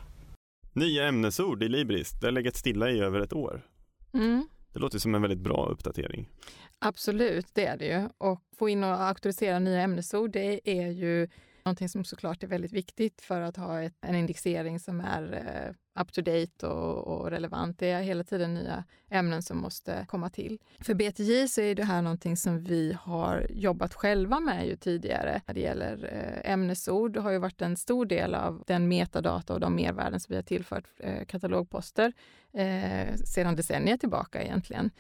Nya 0.74 1.08
ämnesord 1.08 1.64
i 1.64 1.70
Libris, 1.70 2.12
det 2.22 2.28
har 2.28 2.32
legat 2.32 2.56
stilla 2.56 2.90
i 2.90 3.00
över 3.00 3.20
ett 3.20 3.34
år. 3.34 3.62
Mm. 4.14 4.48
Det 4.74 4.80
låter 4.80 5.00
som 5.00 5.16
en 5.16 5.22
väldigt 5.22 5.40
bra 5.40 5.66
uppdatering. 5.66 6.30
Absolut, 6.80 7.48
det 7.54 7.66
är 7.66 7.78
det 7.78 7.86
ju. 7.86 8.10
Och 8.18 8.42
få 8.58 8.70
in 8.70 8.84
och 8.84 9.02
auktorisera 9.02 9.60
nya 9.60 9.82
ämnesord, 9.82 10.32
det 10.32 10.70
är 10.70 10.88
ju 10.88 11.28
någonting 11.66 11.90
som 11.90 12.04
såklart 12.04 12.44
är 12.44 12.48
väldigt 12.48 12.72
viktigt 12.72 13.22
för 13.22 13.42
att 13.42 13.58
ha 13.58 13.82
ett, 13.82 13.94
en 14.02 14.16
indexering 14.16 14.80
som 14.80 15.02
är 15.02 15.34
eh, 15.34 16.02
up 16.02 16.12
to 16.12 16.22
date 16.22 16.68
och, 16.68 17.08
och 17.08 17.30
relevant. 17.30 17.80
Det 17.80 17.92
är 17.92 18.02
hela 18.02 18.24
tiden 18.24 18.54
nya 18.54 18.84
ämnen 19.10 19.42
som 19.42 19.58
måste 19.58 20.06
komma 20.08 20.30
till. 20.30 20.60
För 20.80 20.94
BTJ 20.94 21.48
så 21.48 21.62
är 21.62 21.76
det 21.76 21.84
här 21.84 22.02
någonting 22.02 22.38
som 22.38 22.60
vi 22.60 22.98
har 23.02 23.48
jobbat 23.50 23.94
själva 23.94 24.40
med 24.40 24.68
ju 24.68 24.76
tidigare. 24.76 25.42
När 25.48 25.54
det 25.54 25.62
gäller 25.62 26.10
eh, 26.14 26.52
ämnesord 26.52 27.14
det 27.14 27.22
har 27.22 27.32
ju 27.32 27.38
varit 27.38 27.62
en 27.62 27.78
stor 27.78 28.06
del 28.06 28.36
av 28.36 28.64
den 28.68 28.88
metadata 28.88 29.54
och 29.54 29.60
de 29.60 29.76
mervärden 29.76 30.20
som 30.20 30.34
vi 30.34 30.36
har 30.36 30.44
tillfört 30.44 30.86
eh, 30.98 31.26
katalogposter 31.26 32.14
eh, 32.54 33.16
sedan 33.26 33.56
decennier 33.56 33.98
tillbaka 33.98 34.44
egentligen. 34.44 34.92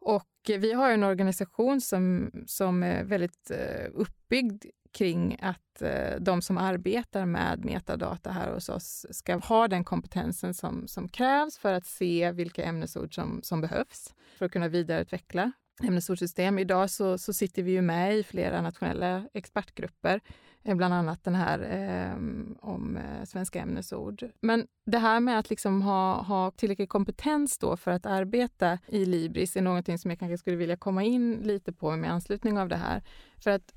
Och 0.00 0.28
vi 0.46 0.72
har 0.72 0.90
en 0.90 1.04
organisation 1.04 1.80
som, 1.80 2.30
som 2.46 2.82
är 2.82 3.04
väldigt 3.04 3.50
eh, 3.50 3.86
uppbyggd 3.92 4.64
kring 4.94 5.36
att 5.42 5.82
eh, 5.82 6.20
de 6.20 6.42
som 6.42 6.58
arbetar 6.58 7.26
med 7.26 7.64
metadata 7.64 8.30
här 8.30 8.52
hos 8.52 8.68
oss 8.68 9.06
ska 9.10 9.36
ha 9.36 9.68
den 9.68 9.84
kompetensen 9.84 10.54
som, 10.54 10.88
som 10.88 11.08
krävs 11.08 11.58
för 11.58 11.72
att 11.72 11.86
se 11.86 12.32
vilka 12.32 12.64
ämnesord 12.64 13.14
som, 13.14 13.40
som 13.42 13.60
behövs 13.60 14.14
för 14.38 14.46
att 14.46 14.52
kunna 14.52 14.68
vidareutveckla 14.68 15.52
ämnesordssystem. 15.82 16.58
Idag 16.58 16.90
så, 16.90 17.18
så 17.18 17.32
sitter 17.32 17.62
vi 17.62 17.70
ju 17.70 17.82
med 17.82 18.16
i 18.16 18.22
flera 18.22 18.62
nationella 18.62 19.28
expertgrupper, 19.32 20.20
eh, 20.64 20.74
bland 20.74 20.94
annat 20.94 21.24
den 21.24 21.34
här 21.34 21.58
ehm, 21.70 22.56
eh, 22.62 22.68
om 22.68 22.98
svenska 23.24 23.60
ämnesord. 23.60 24.24
Men 24.40 24.66
det 24.86 24.98
här 24.98 25.20
med 25.20 25.38
att 25.38 25.50
liksom 25.50 25.82
ha, 25.82 26.22
ha 26.22 26.50
tillräcklig 26.50 26.88
kompetens 26.88 27.58
då 27.58 27.76
för 27.76 27.90
att 27.90 28.06
arbeta 28.06 28.78
i 28.86 29.04
Libris 29.04 29.56
är 29.56 29.62
någonting 29.62 29.98
som 29.98 30.10
jag 30.10 30.18
kanske 30.18 30.38
skulle 30.38 30.56
vilja 30.56 30.76
komma 30.76 31.02
in 31.02 31.40
lite 31.42 31.72
på 31.72 31.96
med 31.96 32.12
anslutning 32.12 32.58
av 32.58 32.68
det 32.68 32.76
här. 32.76 33.02
För 33.38 33.50
att 33.50 33.74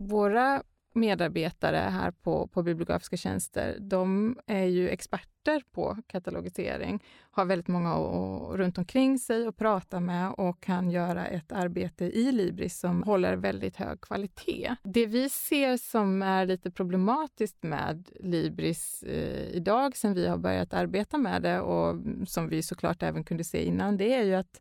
våra 0.00 0.62
medarbetare 0.92 1.76
här 1.76 2.10
på, 2.10 2.46
på 2.46 2.62
bibliografiska 2.62 3.16
tjänster, 3.16 3.76
de 3.80 4.36
är 4.46 4.64
ju 4.64 4.88
experter 4.88 5.62
på 5.72 5.96
katalogisering, 6.06 7.02
har 7.30 7.44
väldigt 7.44 7.68
många 7.68 7.94
och, 7.94 8.58
runt 8.58 8.78
omkring 8.78 9.18
sig 9.18 9.46
att 9.46 9.56
prata 9.56 10.00
med 10.00 10.32
och 10.32 10.60
kan 10.60 10.90
göra 10.90 11.26
ett 11.26 11.52
arbete 11.52 12.04
i 12.04 12.32
Libris 12.32 12.78
som 12.78 13.02
håller 13.02 13.36
väldigt 13.36 13.76
hög 13.76 14.00
kvalitet. 14.00 14.76
Det 14.82 15.06
vi 15.06 15.28
ser 15.28 15.76
som 15.76 16.22
är 16.22 16.46
lite 16.46 16.70
problematiskt 16.70 17.62
med 17.62 18.08
Libris 18.20 19.02
eh, 19.02 19.48
idag, 19.48 19.96
sen 19.96 20.14
vi 20.14 20.28
har 20.28 20.38
börjat 20.38 20.74
arbeta 20.74 21.18
med 21.18 21.42
det 21.42 21.60
och 21.60 21.96
som 22.26 22.48
vi 22.48 22.62
såklart 22.62 23.02
även 23.02 23.24
kunde 23.24 23.44
se 23.44 23.64
innan, 23.64 23.96
det 23.96 24.14
är 24.14 24.22
ju 24.22 24.34
att 24.34 24.60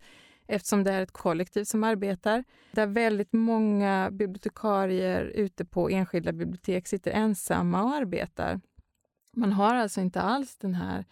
eftersom 0.49 0.83
det 0.83 0.91
är 0.91 1.01
ett 1.01 1.11
kollektiv 1.11 1.63
som 1.63 1.83
arbetar, 1.83 2.43
där 2.71 2.87
väldigt 2.87 3.33
många 3.33 4.09
bibliotekarier 4.11 5.23
ute 5.25 5.65
på 5.65 5.89
enskilda 5.89 6.31
bibliotek 6.31 6.87
sitter 6.87 7.11
ensamma 7.11 7.83
och 7.83 7.95
arbetar. 7.95 8.61
Man 9.33 9.53
har 9.53 9.75
alltså 9.75 10.01
inte 10.01 10.21
alls 10.21 10.57
den 10.57 10.75
här 10.75 11.05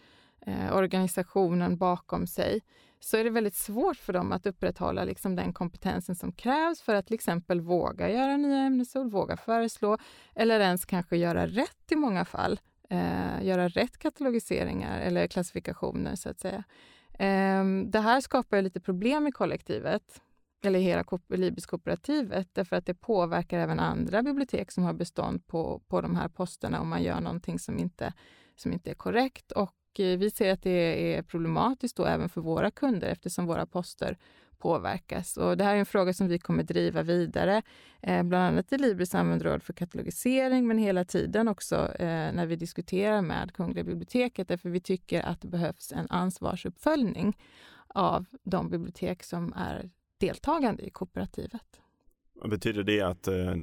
eh, 0.46 0.76
organisationen 0.76 1.76
bakom 1.76 2.26
sig 2.26 2.60
så 3.00 3.16
är 3.16 3.24
det 3.24 3.30
väldigt 3.30 3.54
svårt 3.54 3.96
för 3.96 4.12
dem 4.12 4.32
att 4.32 4.46
upprätthålla 4.46 5.04
liksom 5.04 5.36
den 5.36 5.52
kompetensen 5.52 6.14
som 6.14 6.32
krävs 6.32 6.82
för 6.82 6.94
att 6.94 7.06
till 7.06 7.14
exempel 7.14 7.60
våga 7.60 8.10
göra 8.10 8.36
nya 8.36 8.58
ämnesord, 8.58 9.10
våga 9.10 9.36
föreslå 9.36 9.98
eller 10.34 10.60
ens 10.60 10.84
kanske 10.84 11.16
göra 11.16 11.46
rätt 11.46 11.92
i 11.92 11.96
många 11.96 12.24
fall. 12.24 12.60
Eh, 12.90 13.42
göra 13.42 13.68
rätt 13.68 13.98
katalogiseringar 13.98 15.00
eller 15.00 15.26
klassifikationer 15.26 16.14
så 16.14 16.28
att 16.28 16.40
säga. 16.40 16.64
Ehm, 17.18 17.90
det 17.90 18.00
här 18.00 18.20
skapar 18.20 18.62
lite 18.62 18.80
problem 18.80 19.26
i 19.26 19.32
kollektivet, 19.32 20.20
eller 20.64 20.78
hela 20.78 21.04
Libyskooperativet, 21.28 22.48
därför 22.52 22.76
att 22.76 22.86
det 22.86 22.94
påverkar 22.94 23.58
även 23.58 23.80
andra 23.80 24.22
bibliotek 24.22 24.72
som 24.72 24.84
har 24.84 24.92
bestånd 24.92 25.46
på, 25.46 25.82
på 25.88 26.00
de 26.00 26.16
här 26.16 26.28
posterna 26.28 26.80
om 26.80 26.88
man 26.88 27.02
gör 27.02 27.20
någonting 27.20 27.58
som 27.58 27.78
inte, 27.78 28.12
som 28.56 28.72
inte 28.72 28.90
är 28.90 28.94
korrekt. 28.94 29.52
Och 29.52 29.74
eh, 29.98 30.18
vi 30.18 30.30
ser 30.30 30.52
att 30.52 30.62
det 30.62 31.14
är 31.16 31.22
problematiskt 31.22 31.96
då 31.96 32.04
även 32.04 32.28
för 32.28 32.40
våra 32.40 32.70
kunder 32.70 33.08
eftersom 33.08 33.46
våra 33.46 33.66
poster 33.66 34.18
påverkas. 34.58 35.36
Och 35.36 35.56
det 35.56 35.64
här 35.64 35.74
är 35.74 35.78
en 35.78 35.86
fråga 35.86 36.12
som 36.12 36.28
vi 36.28 36.38
kommer 36.38 36.62
driva 36.62 37.02
vidare, 37.02 37.62
eh, 38.02 38.22
bland 38.22 38.44
annat 38.44 38.72
i 38.72 38.78
Libris 38.78 39.14
användarråd 39.14 39.62
för 39.62 39.72
katalogisering, 39.72 40.66
men 40.66 40.78
hela 40.78 41.04
tiden 41.04 41.48
också 41.48 41.76
eh, 41.76 42.32
när 42.32 42.46
vi 42.46 42.56
diskuterar 42.56 43.22
med 43.22 43.52
Kungliga 43.54 43.84
biblioteket, 43.84 44.48
därför 44.48 44.70
vi 44.70 44.80
tycker 44.80 45.22
att 45.22 45.40
det 45.40 45.48
behövs 45.48 45.92
en 45.92 46.06
ansvarsuppföljning 46.10 47.36
av 47.88 48.26
de 48.42 48.70
bibliotek 48.70 49.22
som 49.22 49.52
är 49.56 49.90
deltagande 50.18 50.82
i 50.82 50.90
kooperativet. 50.90 51.80
Betyder 52.44 52.82
det 52.82 53.00
att 53.00 53.28
eh, 53.28 53.54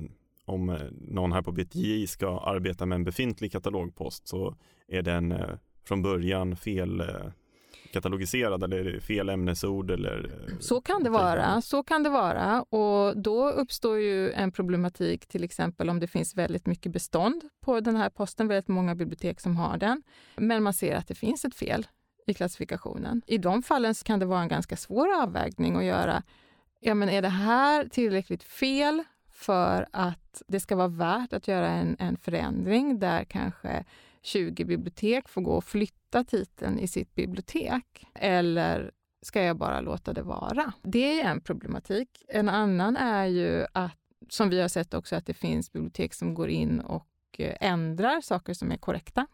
om 0.46 0.70
eh, 0.70 0.82
någon 0.92 1.32
här 1.32 1.42
på 1.42 1.52
BTJ 1.52 2.08
ska 2.08 2.40
arbeta 2.40 2.86
med 2.86 2.96
en 2.96 3.04
befintlig 3.04 3.52
katalogpost 3.52 4.28
så 4.28 4.56
är 4.88 5.02
den 5.02 5.32
eh, 5.32 5.50
från 5.84 6.02
början 6.02 6.56
fel 6.56 7.00
eh, 7.00 7.08
eh, 7.96 8.02
katalogiserad 8.02 8.64
eller 8.64 9.00
fel 9.00 9.30
ämnesord? 9.30 9.92
Eller, 9.92 10.30
så 10.60 10.82
kan 10.82 11.04
det 11.04 11.10
vara. 11.10 11.62
Så 11.62 11.84
kan 11.84 12.04
det 12.04 12.10
vara 12.10 12.62
och 12.62 13.18
då 13.18 13.50
uppstår 13.50 14.00
ju 14.00 14.32
en 14.32 14.52
problematik 14.52 15.28
till 15.28 15.44
exempel 15.44 15.90
om 15.90 16.00
det 16.00 16.08
finns 16.08 16.36
väldigt 16.36 16.66
mycket 16.66 16.92
bestånd 16.92 17.44
på 17.62 17.80
den 17.80 17.96
här 17.96 18.10
posten, 18.10 18.48
väldigt 18.48 18.68
många 18.68 18.96
bibliotek 18.96 19.40
som 19.40 19.56
har 19.56 19.78
den. 19.78 20.04
Men 20.36 20.64
man 20.64 20.74
ser 20.74 20.96
att 20.96 21.08
det 21.08 21.16
finns 21.16 21.46
ett 21.46 21.56
fel 21.56 21.88
i 22.28 22.34
klassifikationen. 22.34 23.22
I 23.28 23.38
de 23.38 23.64
fallen 23.64 23.94
kan 23.94 24.20
det 24.20 24.26
vara 24.26 24.42
en 24.42 24.48
ganska 24.48 24.78
svår 24.78 25.22
avvägning 25.22 25.76
att 25.76 25.84
göra. 25.84 26.24
Ja, 26.80 26.94
men 26.94 27.10
är 27.10 27.22
det 27.22 27.30
här 27.30 27.88
tillräckligt 27.88 28.44
fel 28.44 29.04
för 29.32 29.88
att 29.92 30.42
det 30.48 30.60
ska 30.60 30.76
vara 30.76 30.88
värt 30.88 31.34
att 31.34 31.48
göra 31.48 31.70
en, 31.70 31.96
en 32.00 32.18
förändring 32.18 33.00
där 33.00 33.24
kanske 33.24 33.86
20 34.26 34.66
bibliotek 34.66 35.30
får 35.30 35.42
gå 35.42 35.52
och 35.52 35.64
flytta 35.64 36.24
titeln 36.24 36.80
i 36.80 36.88
sitt 36.88 37.16
bibliotek? 37.16 38.08
Eller 38.14 38.92
ska 39.22 39.44
jag 39.44 39.58
bara 39.58 39.82
låta 39.82 40.14
det 40.14 40.22
vara? 40.22 40.74
Det 40.84 41.22
är 41.22 41.32
en 41.32 41.42
problematik. 41.42 42.24
En 42.28 42.50
annan 42.50 42.98
är 42.98 43.26
ju 43.26 43.66
att, 43.74 43.98
som 44.30 44.50
vi 44.50 44.62
har 44.62 44.68
sett 44.68 44.94
också, 44.94 45.16
att 45.16 45.26
det 45.26 45.34
finns 45.34 45.72
bibliotek 45.72 46.14
som 46.14 46.34
går 46.34 46.50
in 46.50 46.80
och 46.80 47.08
eh, 47.38 47.58
ändrar 47.60 48.22
saker 48.22 48.54
som 48.54 48.72
är 48.72 48.78
korrekta. 48.78 49.28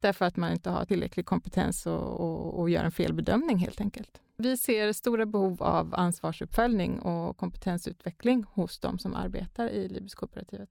Därför 0.00 0.24
att 0.24 0.36
man 0.36 0.52
inte 0.52 0.70
har 0.70 0.84
tillräcklig 0.84 1.26
kompetens 1.26 1.86
och, 1.86 2.20
och, 2.20 2.60
och 2.60 2.70
gör 2.70 2.84
en 2.84 2.92
felbedömning 2.92 3.58
helt 3.58 3.80
enkelt. 3.80 4.20
Vi 4.36 4.56
ser 4.56 4.92
stora 4.92 5.26
behov 5.26 5.62
av 5.62 5.94
ansvarsuppföljning 5.94 6.98
och 6.98 7.36
kompetensutveckling 7.36 8.44
hos 8.52 8.78
de 8.78 8.98
som 8.98 9.14
arbetar 9.14 9.68
i 9.68 9.88
Libyskooperativet 9.88 10.70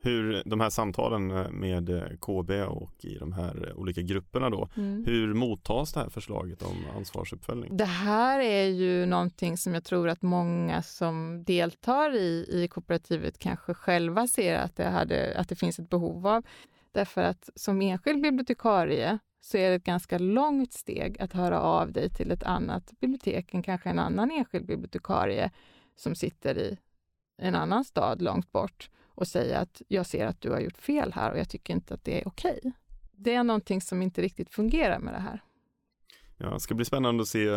hur 0.00 0.42
de 0.46 0.60
här 0.60 0.70
samtalen 0.70 1.30
eh, 1.30 1.50
med 1.50 1.90
eh, 1.90 2.16
KB 2.20 2.50
och 2.50 3.04
i 3.04 3.14
de 3.18 3.32
här 3.32 3.72
olika 3.76 4.00
grupperna 4.02 4.50
då, 4.50 4.68
mm. 4.76 5.04
hur 5.06 5.34
mottas 5.34 5.92
det 5.92 6.00
här 6.00 6.08
förslaget 6.08 6.62
om 6.62 6.84
ansvarsuppföljning? 6.96 7.76
Det 7.76 7.84
här 7.84 8.40
är 8.40 8.66
ju 8.66 9.06
någonting 9.06 9.56
som 9.56 9.74
jag 9.74 9.84
tror 9.84 10.08
att 10.08 10.22
många 10.22 10.82
som 10.82 11.44
deltar 11.44 12.16
i, 12.16 12.46
i 12.48 12.68
kooperativet 12.68 13.38
kanske 13.38 13.74
själva 13.74 14.26
ser 14.26 14.58
att 14.58 14.76
det, 14.76 14.88
hade, 14.88 15.38
att 15.38 15.48
det 15.48 15.56
finns 15.56 15.78
ett 15.78 15.90
behov 15.90 16.26
av. 16.26 16.44
Därför 16.92 17.22
att 17.22 17.50
som 17.54 17.82
enskild 17.82 18.22
bibliotekarie 18.22 19.18
så 19.40 19.56
är 19.56 19.68
det 19.68 19.76
ett 19.76 19.84
ganska 19.84 20.18
långt 20.18 20.72
steg 20.72 21.20
att 21.20 21.32
höra 21.32 21.60
av 21.60 21.92
dig 21.92 22.10
till 22.10 22.30
ett 22.30 22.42
annat 22.42 22.92
bibliotek 23.00 23.54
än 23.54 23.62
kanske 23.62 23.90
en 23.90 23.98
annan 23.98 24.30
enskild 24.30 24.66
bibliotekarie 24.66 25.50
som 25.96 26.14
sitter 26.14 26.58
i 26.58 26.78
en 27.38 27.54
annan 27.54 27.84
stad 27.84 28.22
långt 28.22 28.52
bort 28.52 28.90
och 29.18 29.28
säga 29.28 29.58
att 29.58 29.82
jag 29.88 30.06
ser 30.06 30.26
att 30.26 30.40
du 30.40 30.50
har 30.50 30.60
gjort 30.60 30.78
fel 30.78 31.12
här 31.12 31.32
och 31.32 31.38
jag 31.38 31.48
tycker 31.48 31.74
inte 31.74 31.94
att 31.94 32.04
det 32.04 32.20
är 32.22 32.28
okej. 32.28 32.58
Okay. 32.62 32.72
Det 33.12 33.34
är 33.34 33.44
någonting 33.44 33.80
som 33.80 34.02
inte 34.02 34.22
riktigt 34.22 34.50
fungerar 34.50 34.98
med 34.98 35.14
det 35.14 35.18
här. 35.18 35.42
Ja, 36.36 36.50
det 36.50 36.60
ska 36.60 36.74
bli 36.74 36.84
spännande 36.84 37.22
att 37.22 37.28
se 37.28 37.50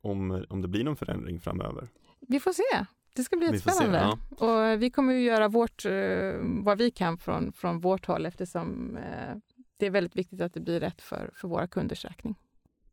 om, 0.00 0.44
om 0.48 0.62
det 0.62 0.68
blir 0.68 0.84
någon 0.84 0.96
förändring 0.96 1.40
framöver. 1.40 1.88
Vi 2.20 2.40
får 2.40 2.52
se. 2.52 2.86
Det 3.14 3.22
ska 3.22 3.36
bli 3.36 3.46
jättespännande. 3.46 4.18
Ja. 4.38 4.46
Och 4.46 4.82
vi 4.82 4.90
kommer 4.90 5.14
att 5.14 5.20
göra 5.20 5.48
vårt, 5.48 5.84
eh, 5.84 6.32
vad 6.42 6.78
vi 6.78 6.90
kan 6.90 7.18
från, 7.18 7.52
från 7.52 7.80
vårt 7.80 8.06
håll 8.06 8.26
eftersom 8.26 8.96
eh, 8.96 9.36
det 9.76 9.86
är 9.86 9.90
väldigt 9.90 10.16
viktigt 10.16 10.40
att 10.40 10.54
det 10.54 10.60
blir 10.60 10.80
rätt 10.80 11.02
för, 11.02 11.30
för 11.34 11.48
våra 11.48 11.66
kunders 11.66 12.04
räkning. 12.04 12.34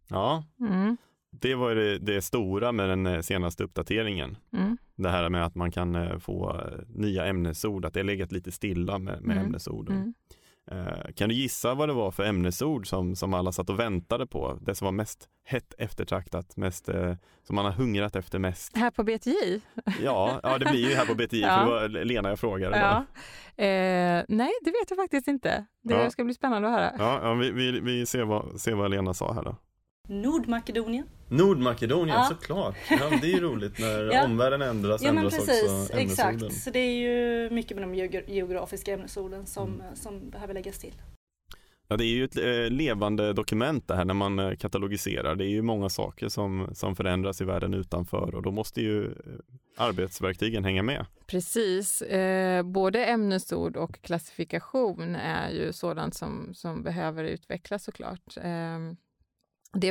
Ja, 0.08 0.44
mm. 0.60 0.98
det 1.30 1.56
var 1.56 1.76
det, 1.76 2.00
det 2.00 2.22
stora 2.22 2.72
med 2.72 2.90
den 2.90 3.06
eh, 3.06 3.22
senaste 3.22 3.64
uppdateringen. 3.64 4.38
Mm. 4.54 4.78
Det 4.98 5.10
här 5.10 5.30
med 5.30 5.46
att 5.46 5.56
man 5.56 5.72
kan 5.72 5.96
eh, 5.96 6.18
få 6.18 6.50
eh, 6.50 6.80
nya 6.88 7.25
ämnesord, 7.25 7.86
att 7.86 7.94
det 7.94 8.00
har 8.00 8.06
legat 8.06 8.32
lite 8.32 8.51
stilla 8.51 9.00
med, 9.00 9.22
med 9.22 9.36
mm. 9.36 9.46
ämnesord. 9.46 9.89
Mm. 9.89 10.13
Uh, 10.72 11.13
kan 11.16 11.30
du 11.30 11.36
gissa 11.36 11.74
vad 11.74 11.89
det 11.89 11.94
var 11.94 12.12
för 12.12 12.24
ämnesord 12.24 12.88
som, 12.88 13.16
som 13.16 13.34
alla 13.34 13.51
satt 13.51 13.70
och 13.70 13.80
väntade 13.80 14.27
på? 14.27 14.58
Det 14.62 14.75
som 14.75 14.86
var 14.86 14.92
mest 14.92 15.30
hett 15.46 15.74
eftertraktat, 15.77 16.58
mest, 16.58 16.86
som 17.44 17.56
man 17.56 17.66
har 17.66 17.72
hungrat 17.72 18.16
efter 18.16 18.39
mest? 18.39 18.77
Här 18.77 18.92
på 18.92 19.04
BTJ? 19.04 19.62
ja, 20.04 20.39
ja, 20.44 20.58
det 20.58 20.66
blir 20.66 20.89
ju 20.89 20.96
här 20.96 21.06
på 21.06 21.16
BTJ, 21.16 21.39
ja. 21.42 21.56
för 21.56 21.66
det 21.66 21.72
var 21.72 22.06
Lena 22.06 22.30
jag 22.30 22.39
frågade. 22.39 22.77
Ja. 22.77 22.98
Uh, 22.98 24.25
nej, 24.27 24.51
det 24.62 24.72
vet 24.72 24.89
jag 24.89 24.98
faktiskt 24.98 25.27
inte. 25.27 25.66
Det 25.84 25.94
ja. 25.94 26.10
ska 26.10 26.24
bli 26.24 26.34
spännande 26.34 26.68
att 26.68 26.74
höra. 26.74 26.92
Ja, 26.98 27.20
ja 27.24 27.34
vi, 27.34 27.51
vi, 27.51 27.80
vi 27.80 28.06
ser, 28.06 28.24
vad, 28.24 28.62
ser 28.62 28.74
vad 28.74 28.92
Lena 28.92 29.13
sa 29.13 29.34
här 29.34 29.44
då. 29.44 29.56
Nordmakedonien. 30.08 31.06
Nordmakedonien, 31.30 32.18
ja. 32.18 32.24
såklart. 32.24 32.76
Ja, 32.90 33.10
det 33.22 33.28
är 33.28 33.32
ju 33.32 33.40
roligt 33.40 33.80
när 33.80 34.04
ja. 34.14 34.26
omvärlden 34.26 34.62
ändras, 34.62 35.02
ja, 35.02 35.10
ändras 35.10 35.36
precis, 35.36 35.64
också 35.64 35.94
ämnesorden. 35.94 36.36
Exakt, 36.36 36.64
så 36.64 36.70
det 36.70 36.80
är 36.80 36.94
ju 36.94 37.50
mycket 37.50 37.78
med 37.78 37.90
de 37.90 37.96
geografiska 38.28 38.94
ämnesorden 38.94 39.46
som, 39.46 39.74
mm. 39.74 39.96
som 39.96 40.30
behöver 40.30 40.54
läggas 40.54 40.80
till. 40.80 40.94
Ja, 41.88 41.98
det 41.98 42.04
är 42.04 42.16
ju 42.16 42.24
ett 42.24 42.38
eh, 42.38 42.78
levande 42.78 43.34
dokument 43.34 43.88
det 43.88 43.96
här 43.96 44.06
när 44.06 44.14
man 44.14 44.40
eh, 44.40 44.56
katalogiserar. 44.56 45.36
Det 45.36 45.46
är 45.46 45.50
ju 45.50 45.62
många 45.62 45.90
saker 45.90 46.30
som, 46.30 46.70
som 46.74 46.96
förändras 46.96 47.42
i 47.42 47.46
världen 47.46 47.74
utanför 47.74 48.36
och 48.36 48.42
då 48.42 48.52
måste 48.52 48.82
ju 48.82 49.06
eh, 49.06 49.12
arbetsverktygen 49.78 50.64
hänga 50.64 50.84
med. 50.84 51.06
Precis. 51.28 52.02
Eh, 52.02 52.64
både 52.64 53.06
ämnesord 53.06 53.78
och 53.78 54.02
klassifikation 54.02 55.16
är 55.16 55.50
ju 55.50 55.74
sådant 55.74 56.16
som, 56.16 56.54
som 56.54 56.84
behöver 56.84 57.24
utvecklas 57.24 57.84
såklart. 57.84 58.38
Eh, 58.38 58.80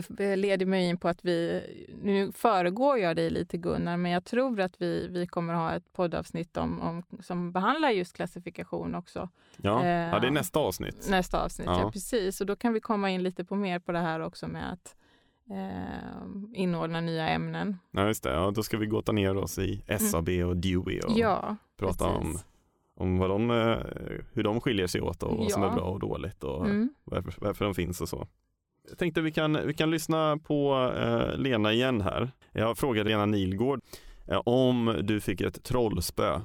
det 0.08 0.36
leder 0.36 0.66
mig 0.66 0.88
in 0.88 0.96
på 0.96 1.08
att 1.08 1.24
vi, 1.24 1.62
nu 2.02 2.32
föregår 2.32 2.98
jag 2.98 3.16
dig 3.16 3.30
lite 3.30 3.56
Gunnar, 3.56 3.96
men 3.96 4.12
jag 4.12 4.24
tror 4.24 4.60
att 4.60 4.80
vi, 4.82 5.08
vi 5.08 5.26
kommer 5.26 5.54
ha 5.54 5.74
ett 5.74 5.92
poddavsnitt 5.92 6.56
om, 6.56 6.80
om, 6.80 7.02
som 7.20 7.52
behandlar 7.52 7.90
just 7.90 8.16
klassifikation 8.16 8.94
också. 8.94 9.28
Ja, 9.56 9.82
eh, 9.82 9.88
ja 9.88 10.18
det 10.18 10.26
är 10.26 10.30
nästa 10.30 10.58
avsnitt. 10.58 11.06
Nästa 11.10 11.44
avsnitt, 11.44 11.66
ja. 11.66 11.80
ja. 11.80 11.90
precis. 11.90 12.40
Och 12.40 12.46
då 12.46 12.56
kan 12.56 12.72
vi 12.72 12.80
komma 12.80 13.10
in 13.10 13.22
lite 13.22 13.44
på 13.44 13.56
mer 13.56 13.78
på 13.78 13.92
det 13.92 13.98
här 13.98 14.20
också 14.20 14.48
med 14.48 14.72
att 14.72 14.96
eh, 15.50 16.60
inordna 16.60 17.00
nya 17.00 17.28
ämnen. 17.28 17.78
Ja, 17.90 18.06
just 18.06 18.22
det. 18.22 18.32
Ja, 18.32 18.50
då 18.50 18.62
ska 18.62 18.76
vi 18.76 18.86
gåta 18.86 19.12
ner 19.12 19.36
oss 19.36 19.58
i 19.58 19.82
SAB 19.98 20.28
mm. 20.28 20.48
och 20.48 20.56
DUI 20.56 21.00
och 21.00 21.12
ja, 21.18 21.56
prata 21.76 22.06
om 22.06 22.38
om 22.96 23.18
vad 23.18 23.30
de, 23.30 23.50
eh, 23.50 23.78
hur 24.32 24.42
de 24.42 24.60
skiljer 24.60 24.86
sig 24.86 25.00
åt 25.00 25.22
och 25.22 25.36
vad 25.36 25.44
ja. 25.44 25.50
som 25.50 25.62
är 25.62 25.70
bra 25.70 25.84
och 25.84 26.00
dåligt 26.00 26.44
och 26.44 26.66
mm. 26.66 26.88
varför, 27.04 27.34
varför 27.38 27.64
de 27.64 27.74
finns 27.74 28.00
och 28.00 28.08
så. 28.08 28.26
Jag 28.88 28.98
tänkte 28.98 29.20
vi 29.20 29.32
kan, 29.32 29.66
vi 29.66 29.74
kan 29.74 29.90
lyssna 29.90 30.38
på 30.38 30.90
eh, 30.96 31.38
Lena 31.38 31.72
igen 31.72 32.00
här. 32.00 32.30
Jag 32.52 32.78
frågade 32.78 33.10
Lena 33.10 33.26
Nilgård 33.26 33.80
eh, 34.28 34.42
om 34.44 34.96
du 35.02 35.20
fick 35.20 35.40
ett 35.40 35.64
trollspö 35.64 36.40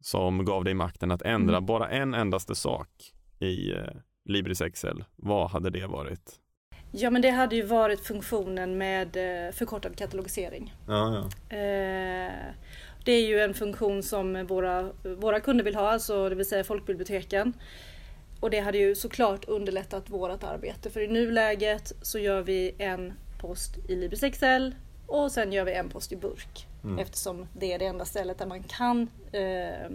som 0.00 0.44
gav 0.44 0.64
dig 0.64 0.74
makten 0.74 1.10
att 1.10 1.22
ändra 1.22 1.56
mm. 1.56 1.66
bara 1.66 1.88
en 1.88 2.14
endaste 2.14 2.54
sak 2.54 2.88
i 3.40 3.72
eh, 3.72 3.78
Libris 4.24 4.60
Excel, 4.60 5.04
vad 5.16 5.50
hade 5.50 5.70
det 5.70 5.86
varit? 5.86 6.40
Ja 6.92 7.10
men 7.10 7.22
det 7.22 7.30
hade 7.30 7.56
ju 7.56 7.62
varit 7.62 8.00
funktionen 8.00 8.78
med 8.78 9.16
eh, 9.16 9.52
förkortad 9.52 9.96
katalogisering. 9.96 10.74
Ja, 10.88 11.14
ja. 11.14 11.56
Det 13.04 13.12
är 13.12 13.26
ju 13.26 13.40
en 13.40 13.54
funktion 13.54 14.02
som 14.02 14.46
våra, 14.46 14.90
våra 15.18 15.40
kunder 15.40 15.64
vill 15.64 15.74
ha, 15.74 15.90
alltså 15.90 16.28
det 16.28 16.34
vill 16.34 16.48
säga 16.48 16.64
folkbiblioteken. 16.64 17.52
Och 18.44 18.50
det 18.50 18.60
hade 18.60 18.78
ju 18.78 18.94
såklart 18.94 19.44
underlättat 19.44 20.10
vårt 20.10 20.42
arbete 20.42 20.90
för 20.90 21.00
i 21.00 21.08
nuläget 21.08 21.92
så 22.02 22.18
gör 22.18 22.42
vi 22.42 22.74
en 22.78 23.12
post 23.40 23.78
i 23.88 23.96
Libris 23.96 24.22
Excel 24.22 24.74
och 25.06 25.32
sen 25.32 25.52
gör 25.52 25.64
vi 25.64 25.72
en 25.72 25.88
post 25.88 26.12
i 26.12 26.16
burk. 26.16 26.66
Mm. 26.84 26.98
Eftersom 26.98 27.46
det 27.58 27.72
är 27.72 27.78
det 27.78 27.86
enda 27.86 28.04
stället 28.04 28.38
där 28.38 28.46
man 28.46 28.62
kan 28.62 29.08
eh, 29.32 29.90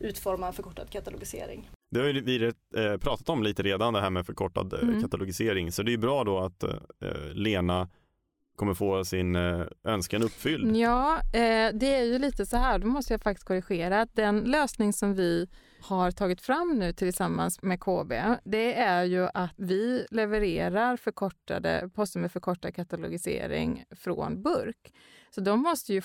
utforma 0.00 0.52
förkortad 0.52 0.90
katalogisering. 0.90 1.70
Det 1.90 2.00
har 2.00 2.06
vi 2.06 2.44
eh, 2.44 2.96
pratat 2.96 3.28
om 3.28 3.42
lite 3.42 3.62
redan 3.62 3.92
det 3.92 4.00
här 4.00 4.10
med 4.10 4.26
förkortad 4.26 4.72
eh, 4.72 4.82
mm. 4.82 5.02
katalogisering 5.02 5.72
så 5.72 5.82
det 5.82 5.92
är 5.92 5.98
bra 5.98 6.24
då 6.24 6.38
att 6.38 6.62
eh, 6.62 6.70
Lena 7.32 7.88
kommer 8.56 8.74
få 8.74 9.04
sin 9.04 9.36
eh, 9.36 9.66
önskan 9.84 10.22
uppfylld. 10.22 10.76
Ja, 10.76 11.16
eh, 11.32 11.74
det 11.74 11.94
är 11.94 12.04
ju 12.04 12.18
lite 12.18 12.46
så 12.46 12.56
här, 12.56 12.78
då 12.78 12.86
måste 12.86 13.14
jag 13.14 13.22
faktiskt 13.22 13.46
korrigera. 13.48 14.06
Den 14.12 14.40
lösning 14.40 14.92
som 14.92 15.14
vi 15.14 15.48
har 15.80 16.10
tagit 16.10 16.40
fram 16.40 16.78
nu 16.78 16.92
tillsammans 16.92 17.62
med 17.62 17.80
KB, 17.80 18.12
det 18.44 18.74
är 18.74 19.04
ju 19.04 19.28
att 19.34 19.54
vi 19.56 20.06
levererar 20.10 20.96
förkortade, 20.96 21.90
poster 21.94 22.20
med 22.20 22.32
förkortad 22.32 22.74
katalogisering 22.74 23.84
från 23.96 24.42
burk. 24.42 24.92
Så 25.34 25.40
de 25.40 25.62
måste 25.62 25.92
ju 25.92 26.02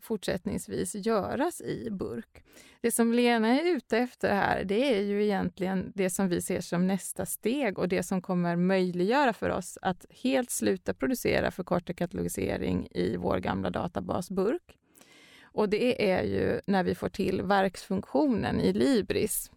fortsättningsvis 0.00 0.94
göras 0.94 1.60
i 1.60 1.88
burk. 1.90 2.44
Det 2.80 2.90
som 2.90 3.12
Lena 3.12 3.60
är 3.60 3.76
ute 3.76 3.98
efter 3.98 4.34
här, 4.34 4.64
det 4.64 4.96
är 4.96 5.00
ju 5.00 5.24
egentligen 5.24 5.92
det 5.94 6.10
som 6.10 6.28
vi 6.28 6.42
ser 6.42 6.60
som 6.60 6.86
nästa 6.86 7.26
steg 7.26 7.78
och 7.78 7.88
det 7.88 8.02
som 8.02 8.22
kommer 8.22 8.56
möjliggöra 8.56 9.32
för 9.32 9.50
oss 9.50 9.78
att 9.82 10.06
helt 10.10 10.50
sluta 10.50 10.94
producera 10.94 11.50
förkortad 11.50 11.96
katalogisering 11.96 12.88
i 12.90 13.16
vår 13.16 13.38
gamla 13.38 13.70
databas 13.70 14.30
burk. 14.30 14.78
Och 15.42 15.68
det 15.68 16.10
är 16.10 16.22
ju 16.22 16.60
när 16.66 16.84
vi 16.84 16.94
får 16.94 17.08
till 17.08 17.42
verksfunktionen 17.42 18.60
i 18.60 18.72
Libris. 18.72 19.50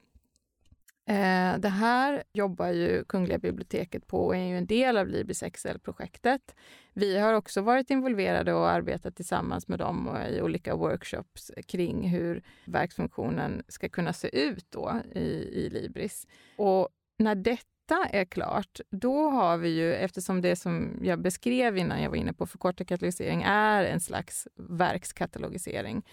Eh, 1.10 1.58
det 1.60 1.70
här 1.70 2.24
jobbar 2.34 2.68
ju 2.68 3.04
Kungliga 3.04 3.38
biblioteket 3.38 4.08
på 4.08 4.26
och 4.26 4.36
är 4.36 4.44
ju 4.44 4.58
en 4.58 4.66
del 4.66 4.98
av 4.98 5.08
Libris 5.08 5.44
Excel-projektet. 5.44 6.56
Vi 6.94 7.18
har 7.18 7.34
också 7.34 7.62
varit 7.62 7.90
involverade 7.90 8.54
och 8.54 8.70
arbetat 8.70 9.16
tillsammans 9.16 9.68
med 9.68 9.80
dem 9.80 10.18
i 10.30 10.42
olika 10.42 10.76
workshops 10.76 11.52
kring 11.68 12.10
hur 12.10 12.44
verksfunktionen 12.66 13.64
ska 13.68 13.90
kunna 13.90 14.14
se 14.14 14.40
ut 14.40 14.66
då 14.70 15.02
i, 15.16 15.20
i 15.54 15.70
Libris. 15.70 16.28
Och 16.58 16.90
när 17.18 17.36
detta 17.36 18.06
är 18.12 18.26
klart, 18.26 18.80
då 18.90 19.30
har 19.30 19.58
vi 19.58 19.70
ju, 19.70 19.94
eftersom 19.94 20.42
det 20.42 20.56
som 20.56 21.00
jag 21.04 21.22
beskrev 21.22 21.78
innan 21.78 22.02
jag 22.02 22.10
var 22.10 22.18
inne 22.18 22.34
på 22.34 22.46
förkortad 22.46 22.88
katalogisering 22.88 23.44
är 23.46 23.84
en 23.84 24.00
slags 24.00 24.48
verkskatalogisering. 24.56 26.06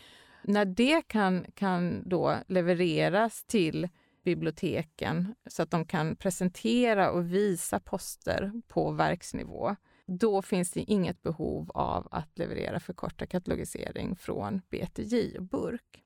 När 0.42 0.64
det 0.64 1.02
kan, 1.06 1.46
kan 1.54 2.08
då 2.08 2.36
levereras 2.46 3.44
till 3.44 3.88
biblioteken 4.25 5.35
så 5.47 5.62
att 5.62 5.71
de 5.71 5.85
kan 5.85 6.16
presentera 6.16 7.11
och 7.11 7.35
visa 7.35 7.81
poster 7.81 8.52
på 8.69 8.90
verksnivå, 8.90 9.76
då 10.07 10.43
finns 10.43 10.71
det 10.71 10.81
inget 10.81 11.23
behov 11.23 11.71
av 11.75 12.09
att 12.11 12.38
leverera 12.38 12.81
förkortad 12.81 13.28
katalogisering 13.28 14.16
från 14.16 14.62
BTJ 14.71 15.38
och 15.38 15.45
burk. 15.45 16.04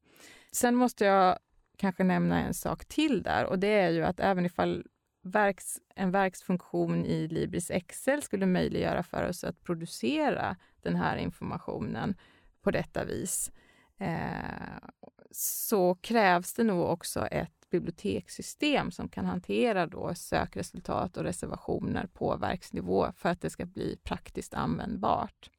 Sen 0.53 0.75
måste 0.75 1.05
jag 1.05 1.39
kanske 1.77 2.05
nämna 2.05 2.41
en 2.41 2.55
sak 2.55 2.85
till 2.85 3.23
där 3.23 3.45
och 3.45 3.59
det 3.59 3.69
är 3.81 3.91
ju 3.91 4.05
att 4.05 4.21
även 4.21 4.47
ifall 4.47 4.87
verks, 5.23 5.79
en 5.95 6.11
verksfunktion 6.11 7.05
i 7.05 7.29
Libris 7.29 7.71
Excel 7.71 8.23
skulle 8.23 8.47
möjliggöra 8.47 9.03
för 9.03 9.29
oss 9.29 9.45
att 9.45 9.63
producera 9.63 10.57
den 10.83 10.97
här 10.97 11.17
informationen 11.17 12.15
på 12.63 12.71
detta 12.71 13.05
vis, 13.05 13.53
eh, 13.99 14.89
så 15.31 15.95
krävs 15.95 16.55
det 16.55 16.65
nog 16.65 16.81
också 16.81 17.27
ett 17.27 17.58
bibliotekssystem 17.71 18.91
som 18.91 19.09
kan 19.09 19.27
hantera 19.27 19.87
då 19.87 20.15
sökresultat 20.15 21.17
och 21.17 21.25
reservationer 21.25 22.07
på 22.07 22.37
verksnivå 22.37 23.13
för 23.17 23.29
att 23.29 23.41
det 23.41 23.51
ska 23.51 23.67
bli 23.67 23.97
praktiskt 24.03 24.55
användbart. 24.55 25.51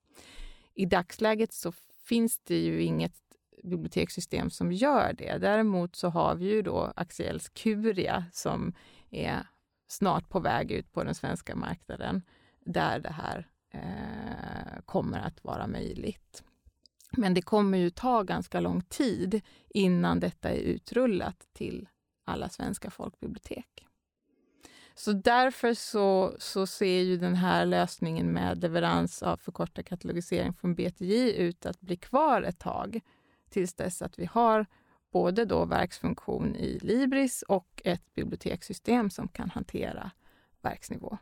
I 0.73 0.85
dagsläget 0.85 1.53
så 1.53 1.71
finns 2.05 2.39
det 2.39 2.59
ju 2.59 2.81
inget 2.81 3.15
bibliotekssystem 3.63 4.49
som 4.49 4.71
gör 4.71 5.13
det. 5.13 5.37
Däremot 5.37 5.95
så 5.95 6.09
har 6.09 6.35
vi 6.35 6.45
ju 6.45 6.61
då 6.61 6.93
Axiels 6.95 7.49
Curia 7.49 8.25
som 8.33 8.73
är 9.09 9.47
snart 9.87 10.29
på 10.29 10.39
väg 10.39 10.71
ut 10.71 10.91
på 10.91 11.03
den 11.03 11.15
svenska 11.15 11.55
marknaden 11.55 12.21
där 12.65 12.99
det 12.99 13.11
här 13.11 13.47
eh, 13.71 14.81
kommer 14.85 15.19
att 15.19 15.43
vara 15.43 15.67
möjligt. 15.67 16.43
Men 17.11 17.33
det 17.33 17.41
kommer 17.41 17.77
ju 17.77 17.89
ta 17.89 18.23
ganska 18.23 18.59
lång 18.59 18.81
tid 18.81 19.41
innan 19.69 20.19
detta 20.19 20.49
är 20.49 20.59
utrullat 20.59 21.47
till 21.53 21.87
alla 22.29 22.49
svenska 22.49 22.89
folkbibliotek. 22.89 23.87
Så 24.95 25.13
därför 25.13 25.73
så, 25.73 26.35
så 26.39 26.67
ser 26.67 27.01
ju 27.01 27.17
den 27.17 27.35
här 27.35 27.65
lösningen 27.65 28.33
med 28.33 28.61
leverans 28.61 29.23
av 29.23 29.37
förkortad 29.37 29.85
katalogisering 29.85 30.53
från 30.53 30.75
BTJ 30.75 31.35
ut 31.37 31.65
att 31.65 31.81
bli 31.81 31.95
kvar 31.95 32.41
ett 32.41 32.59
tag 32.59 32.99
tills 33.49 33.73
dess 33.73 34.01
att 34.01 34.19
vi 34.19 34.25
har 34.25 34.65
både 35.11 35.45
då 35.45 35.65
verksfunktion 35.65 36.55
i 36.55 36.79
Libris 36.79 37.41
och 37.41 37.81
ett 37.85 38.13
bibliotekssystem 38.13 39.09
som 39.09 39.27
kan 39.27 39.49
hantera 39.49 40.11
verksnivå. 40.61 41.17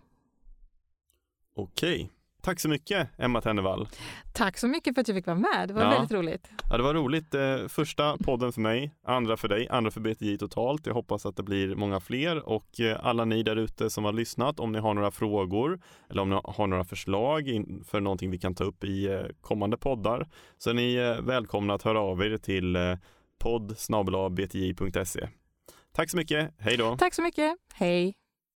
Okej. 1.54 2.12
Tack 2.48 2.60
så 2.60 2.70
mycket 2.70 3.10
Emma 3.18 3.42
Tennevall. 3.42 3.88
Tack 4.34 4.58
så 4.58 4.68
mycket 4.68 4.96
för 4.96 5.02
att 5.02 5.08
jag 5.08 5.18
fick 5.18 5.28
vara 5.28 5.38
med. 5.38 5.68
Det 5.68 5.74
var 5.74 5.82
ja. 5.82 5.90
väldigt 5.90 6.12
roligt. 6.12 6.50
Ja, 6.70 6.78
det 6.78 6.84
var 6.84 6.94
roligt. 6.94 7.34
Eh, 7.34 7.68
första 7.68 8.18
podden 8.18 8.52
för 8.52 8.62
mig, 8.62 8.92
andra 9.04 9.38
för 9.38 9.48
dig, 9.48 9.68
andra 9.70 9.92
för 9.92 10.02
BTJ 10.02 10.38
totalt. 10.38 10.86
Jag 10.86 10.94
hoppas 10.94 11.26
att 11.26 11.36
det 11.36 11.44
blir 11.44 11.76
många 11.76 12.00
fler 12.00 12.50
och 12.50 12.80
eh, 12.80 13.06
alla 13.06 13.26
ni 13.26 13.44
där 13.44 13.56
ute 13.56 13.90
som 13.90 14.06
har 14.06 14.14
lyssnat, 14.14 14.60
om 14.60 14.72
ni 14.72 14.80
har 14.80 14.94
några 14.94 15.12
frågor 15.12 15.80
eller 16.10 16.22
om 16.22 16.30
ni 16.30 16.40
har 16.44 16.68
några 16.68 16.86
förslag 16.86 17.66
för 17.86 18.00
någonting 18.00 18.32
vi 18.32 18.40
kan 18.40 18.56
ta 18.56 18.64
upp 18.64 18.84
i 18.84 19.08
eh, 19.08 19.22
kommande 19.42 19.78
poddar 19.78 20.28
så 20.58 20.70
är 20.70 20.74
ni 20.74 20.96
välkomna 21.22 21.74
att 21.74 21.84
höra 21.84 22.00
av 22.00 22.22
er 22.22 22.38
till 22.38 22.78
podd. 23.40 23.76
Tack 25.94 26.10
så 26.10 26.18
mycket. 26.18 26.54
Hej 26.58 26.78
då. 26.78 26.98
Tack 26.98 27.14
så 27.14 27.22
mycket. 27.22 27.58
Hej. 27.74 28.27